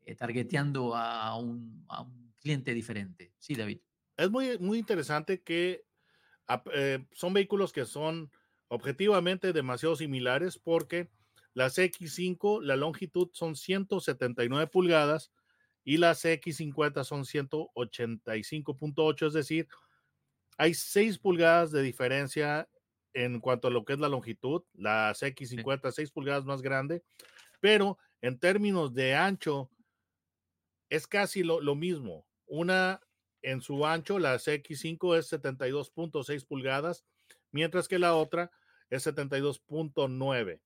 eh, 0.06 0.15
targeteando 0.15 0.96
a 0.96 1.38
un, 1.38 1.86
cliente 2.39 2.74
diferente. 2.74 3.34
Sí, 3.38 3.54
David. 3.54 3.82
Es 4.17 4.32
muy, 4.32 4.58
muy 4.58 4.80
interesante 4.80 5.44
que 5.44 5.86
eh, 6.74 7.06
son 7.13 7.34
vehículos 7.34 7.72
que 7.72 7.86
son 7.86 8.32
objetivamente 8.67 9.54
demasiado 9.54 9.96
similares 9.96 10.58
porque 10.58 11.12
las 11.54 11.78
X5, 11.78 12.63
la 12.63 12.76
longitud 12.76 13.30
son 13.34 13.56
179 13.56 14.67
pulgadas 14.67 15.32
y 15.84 15.98
las 15.98 16.26
X50 16.26 17.04
son 17.04 17.26
185.8, 17.26 19.28
es 19.28 19.34
decir, 19.34 19.67
hay 20.58 20.74
6 20.74 21.20
pulgadas 21.20 21.72
de 21.72 21.82
diferencia 21.82 22.70
en 23.13 23.39
cuanto 23.39 23.67
a 23.67 23.71
lo 23.71 23.86
que 23.86 23.93
es 23.93 24.00
la 24.00 24.10
longitud, 24.10 24.63
la 24.74 25.12
X50 25.13 25.91
6 25.91 26.12
pulgadas 26.12 26.45
más 26.45 26.62
grande, 26.62 27.04
pero 27.60 27.97
en 28.21 28.39
términos 28.39 28.93
de 28.93 29.15
ancho 29.15 29.69
es 30.89 31.08
casi 31.08 31.43
lo, 31.43 31.76
mismo. 31.76 32.28
Una 32.45 33.02
en 33.41 33.62
su 33.62 33.86
ancho, 33.86 34.19
la 34.19 34.36
CX5 34.36 35.17
es 35.17 35.32
72.6 35.32 36.45
pulgadas, 36.45 37.06
mientras 37.52 37.88
que 37.88 37.97
la 37.97 38.13
otra 38.15 38.52
es 38.89 39.08
72.9. 39.08 40.62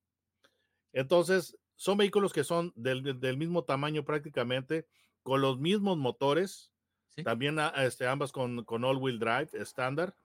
Entonces, 0.93 1.57
son 1.75 1.97
vehículos 1.97 2.33
que 2.33 2.43
son 2.43 2.73
del, 2.75 3.19
del, 3.19 3.37
mismo 3.37 3.63
tamaño 3.63 4.03
prácticamente, 4.03 4.87
con 5.21 5.41
los 5.41 5.59
mismos 5.59 5.97
motores, 5.97 6.73
¿Sí? 7.09 7.23
también 7.23 7.59
ah, 7.59 7.73
este, 7.77 8.07
ambas 8.07 8.31
con, 8.31 8.63
con 8.65 8.83
all-wheel 8.83 9.19
drive 9.19 9.49
estándar, 9.53 10.15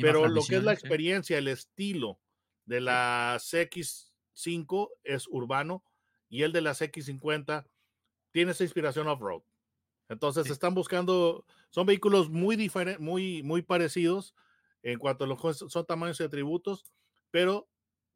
pero 0.00 0.28
lo 0.28 0.42
que 0.44 0.56
es 0.56 0.64
la 0.64 0.72
experiencia, 0.72 1.38
el 1.38 1.48
estilo 1.48 2.20
de 2.64 2.80
la 2.80 3.36
CX5 3.38 4.90
es 5.04 5.26
urbano 5.28 5.84
y 6.28 6.42
el 6.42 6.52
de 6.52 6.60
la 6.60 6.72
CX50 6.72 7.66
tiene 8.30 8.52
esa 8.52 8.64
inspiración 8.64 9.08
off-road. 9.08 9.42
Entonces 10.08 10.46
sí. 10.46 10.52
están 10.52 10.74
buscando, 10.74 11.46
son 11.70 11.86
vehículos 11.86 12.30
muy 12.30 12.56
diferentes, 12.56 13.00
muy, 13.00 13.42
muy 13.42 13.62
parecidos 13.62 14.34
en 14.82 14.98
cuanto 14.98 15.24
a 15.24 15.26
los 15.26 15.58
son 15.58 15.86
tamaños 15.86 16.20
y 16.20 16.24
atributos, 16.24 16.84
pero 17.30 17.68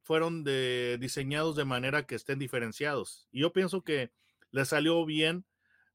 fueron 0.02 0.44
de, 0.44 0.98
diseñados 1.00 1.56
de 1.56 1.64
manera 1.64 2.06
que 2.06 2.14
estén 2.14 2.38
diferenciados. 2.38 3.28
Y 3.32 3.40
yo 3.40 3.52
pienso 3.52 3.82
que 3.82 4.12
le 4.50 4.64
salió 4.64 5.04
bien 5.04 5.44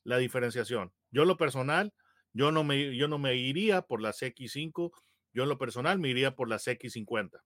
la 0.04 0.18
diferenciación. 0.18 0.94
Yo 1.12 1.26
lo 1.26 1.38
personal, 1.38 1.94
yo 2.34 2.52
no 2.52 2.64
me, 2.64 2.96
yo 2.96 3.08
no 3.08 3.20
me 3.20 3.36
iría 3.36 3.82
por 3.82 4.02
la 4.02 4.12
CX5, 4.12 4.92
yo 5.34 5.44
en 5.44 5.50
lo 5.50 5.58
personal 5.58 6.00
me 6.00 6.10
iría 6.10 6.36
por 6.36 6.50
la 6.50 6.58
CX50. 6.58 7.41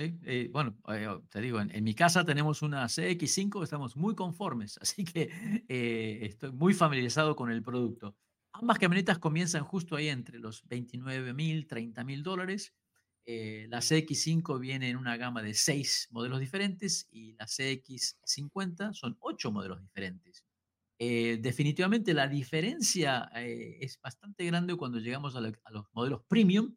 Sí, 0.00 0.16
eh, 0.26 0.48
bueno, 0.52 0.78
eh, 0.90 1.08
te 1.28 1.40
digo, 1.40 1.60
en, 1.60 1.82
mi 1.82 1.92
casa 1.92 2.24
tenemos 2.24 2.62
una 2.62 2.84
CX5, 2.84 3.64
estamos 3.64 3.96
muy 3.96 4.14
conformes, 4.14 4.78
así 4.82 5.04
que 5.04 5.28
eh, 5.68 6.18
estoy 6.22 6.52
muy 6.52 6.72
familiarizado 6.72 7.34
con 7.34 7.50
el 7.50 7.64
producto. 7.64 8.16
Ambas 8.52 8.78
camionetas 8.78 9.18
comienzan 9.18 9.64
justo 9.64 9.96
ahí 9.96 10.08
entre 10.08 10.38
los 10.38 10.64
29 10.68 11.34
mil, 11.34 11.66
30 11.66 12.04
mil 12.04 12.22
dólares. 12.22 12.74
La 13.26 13.80
CX5 13.80 14.58
viene 14.58 14.88
en 14.88 14.96
una 14.96 15.18
gama 15.18 15.42
de 15.42 15.52
seis 15.52 16.08
modelos 16.10 16.40
diferentes 16.40 17.06
y 17.10 17.34
la 17.34 17.44
CX50 17.44 18.94
son 18.94 19.18
ocho 19.20 19.52
modelos 19.52 19.82
diferentes. 19.82 20.46
Definitivamente 20.98 22.14
la 22.14 22.26
diferencia 22.26 23.30
es 23.34 24.00
bastante 24.00 24.46
grande 24.46 24.76
cuando 24.76 24.98
llegamos 24.98 25.36
a, 25.36 25.40
a, 25.40 25.70
los 25.70 25.84
modelos 25.92 26.22
premium, 26.26 26.74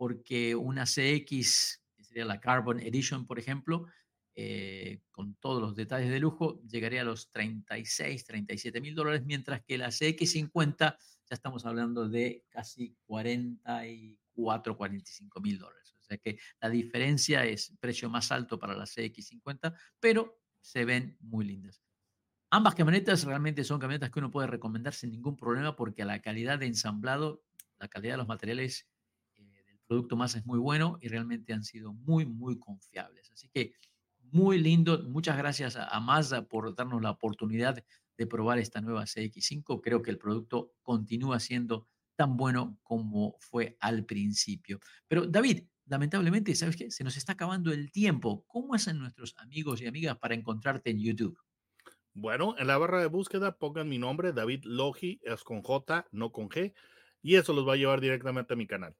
porque 0.00 0.54
una 0.54 0.86
CX, 0.86 1.82
que 1.94 2.04
sería 2.04 2.24
la 2.24 2.40
Carbon 2.40 2.80
Edition, 2.80 3.26
por 3.26 3.38
ejemplo, 3.38 3.84
eh, 4.34 5.02
con 5.10 5.34
todos 5.34 5.60
los 5.60 5.76
detalles 5.76 6.08
de 6.08 6.18
lujo, 6.18 6.62
llegaría 6.62 7.02
a 7.02 7.04
los 7.04 7.30
36, 7.30 8.24
37 8.24 8.80
mil 8.80 8.94
dólares, 8.94 9.26
mientras 9.26 9.60
que 9.60 9.76
la 9.76 9.88
CX50 9.88 10.78
ya 10.78 10.96
estamos 11.28 11.66
hablando 11.66 12.08
de 12.08 12.46
casi 12.48 12.96
44, 13.04 14.74
45 14.74 15.40
mil 15.42 15.58
dólares. 15.58 15.94
O 15.98 16.02
sea 16.02 16.16
que 16.16 16.38
la 16.62 16.70
diferencia 16.70 17.44
es 17.44 17.76
precio 17.78 18.08
más 18.08 18.32
alto 18.32 18.58
para 18.58 18.74
la 18.74 18.84
CX50, 18.84 19.76
pero 20.00 20.40
se 20.62 20.86
ven 20.86 21.18
muy 21.20 21.44
lindas. 21.44 21.82
Ambas 22.48 22.74
camionetas 22.74 23.24
realmente 23.24 23.64
son 23.64 23.78
camionetas 23.78 24.08
que 24.08 24.20
uno 24.20 24.30
puede 24.30 24.46
recomendar 24.46 24.94
sin 24.94 25.10
ningún 25.10 25.36
problema 25.36 25.76
porque 25.76 26.06
la 26.06 26.22
calidad 26.22 26.58
de 26.58 26.68
ensamblado, 26.68 27.44
la 27.78 27.88
calidad 27.88 28.14
de 28.14 28.18
los 28.18 28.28
materiales 28.28 28.89
producto 29.90 30.14
más 30.14 30.36
es 30.36 30.46
muy 30.46 30.60
bueno 30.60 30.98
y 31.00 31.08
realmente 31.08 31.52
han 31.52 31.64
sido 31.64 31.92
muy, 31.92 32.24
muy 32.24 32.60
confiables. 32.60 33.32
Así 33.32 33.48
que 33.48 33.72
muy 34.20 34.60
lindo. 34.60 35.02
Muchas 35.08 35.36
gracias 35.36 35.74
a, 35.74 35.88
a 35.88 35.98
Mazda 35.98 36.46
por 36.46 36.72
darnos 36.76 37.02
la 37.02 37.10
oportunidad 37.10 37.84
de 38.16 38.26
probar 38.28 38.60
esta 38.60 38.80
nueva 38.80 39.02
CX5. 39.02 39.80
Creo 39.82 40.00
que 40.00 40.12
el 40.12 40.18
producto 40.18 40.74
continúa 40.82 41.40
siendo 41.40 41.88
tan 42.14 42.36
bueno 42.36 42.78
como 42.84 43.34
fue 43.40 43.76
al 43.80 44.04
principio. 44.04 44.78
Pero 45.08 45.26
David, 45.26 45.64
lamentablemente, 45.86 46.54
¿sabes 46.54 46.76
qué? 46.76 46.92
Se 46.92 47.02
nos 47.02 47.16
está 47.16 47.32
acabando 47.32 47.72
el 47.72 47.90
tiempo. 47.90 48.44
¿Cómo 48.46 48.74
hacen 48.74 48.96
nuestros 48.96 49.34
amigos 49.38 49.82
y 49.82 49.88
amigas 49.88 50.16
para 50.18 50.36
encontrarte 50.36 50.90
en 50.90 51.00
YouTube? 51.00 51.36
Bueno, 52.14 52.54
en 52.58 52.68
la 52.68 52.78
barra 52.78 53.00
de 53.00 53.06
búsqueda 53.06 53.58
pongan 53.58 53.88
mi 53.88 53.98
nombre, 53.98 54.32
David 54.32 54.60
Logi, 54.62 55.20
es 55.24 55.42
con 55.42 55.62
J, 55.62 56.06
no 56.12 56.30
con 56.30 56.48
G, 56.48 56.74
y 57.22 57.34
eso 57.34 57.52
los 57.52 57.66
va 57.66 57.72
a 57.72 57.76
llevar 57.76 58.00
directamente 58.00 58.54
a 58.54 58.56
mi 58.56 58.68
canal. 58.68 58.94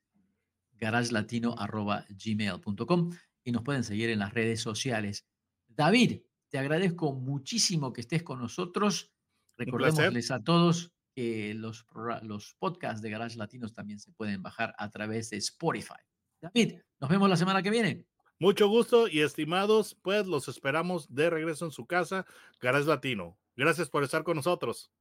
garagelatino.gmail.com 0.74 3.12
y 3.46 3.52
nos 3.52 3.64
pueden 3.64 3.84
seguir 3.84 4.10
en 4.10 4.20
las 4.20 4.34
redes 4.34 4.62
sociales. 4.62 5.28
David, 5.68 6.22
te 6.50 6.60
agradezco 6.60 7.14
muchísimo 7.14 7.92
que 7.94 8.02
estés 8.02 8.24
con 8.24 8.40
nosotros. 8.40 9.14
Recordémosles 9.58 10.32
a 10.32 10.44
todos 10.44 10.92
que 11.14 11.54
los, 11.54 11.86
los 12.22 12.56
podcasts 12.60 13.02
de 13.02 13.10
Garage 13.10 13.38
Latinos 13.38 13.74
también 13.74 14.00
se 14.00 14.12
pueden 14.12 14.42
bajar 14.42 14.74
a 14.78 14.90
través 14.90 15.30
de 15.30 15.38
Spotify. 15.38 16.02
David, 16.42 16.80
nos 17.00 17.10
vemos 17.10 17.30
la 17.30 17.38
semana 17.38 17.62
que 17.62 17.70
viene. 17.70 18.06
Mucho 18.40 18.68
gusto 18.68 19.08
y 19.08 19.22
estimados, 19.22 19.96
pues 20.02 20.28
los 20.28 20.48
esperamos 20.48 21.14
de 21.14 21.30
regreso 21.30 21.66
en 21.66 21.72
su 21.72 21.86
casa, 21.86 22.26
Garage 22.60 22.86
Latino. 22.86 23.38
Gracias 23.56 23.90
por 23.90 24.04
estar 24.04 24.24
con 24.24 24.36
nosotros. 24.36 24.92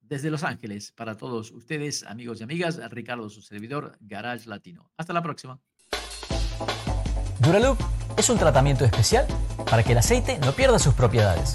Desde 0.00 0.30
Los 0.30 0.42
Ángeles, 0.42 0.90
para 0.92 1.16
todos 1.16 1.52
ustedes, 1.52 2.02
amigos 2.04 2.40
y 2.40 2.42
amigas, 2.42 2.80
Ricardo, 2.90 3.28
su 3.28 3.42
servidor, 3.42 3.96
Garage 4.00 4.48
Latino. 4.48 4.90
Hasta 4.96 5.12
la 5.12 5.22
próxima. 5.22 5.60
Duraloop 7.40 7.78
es 8.16 8.28
un 8.28 8.38
tratamiento 8.38 8.84
especial 8.84 9.26
para 9.70 9.82
que 9.82 9.92
el 9.92 9.98
aceite 9.98 10.38
no 10.38 10.52
pierda 10.52 10.78
sus 10.78 10.94
propiedades. 10.94 11.54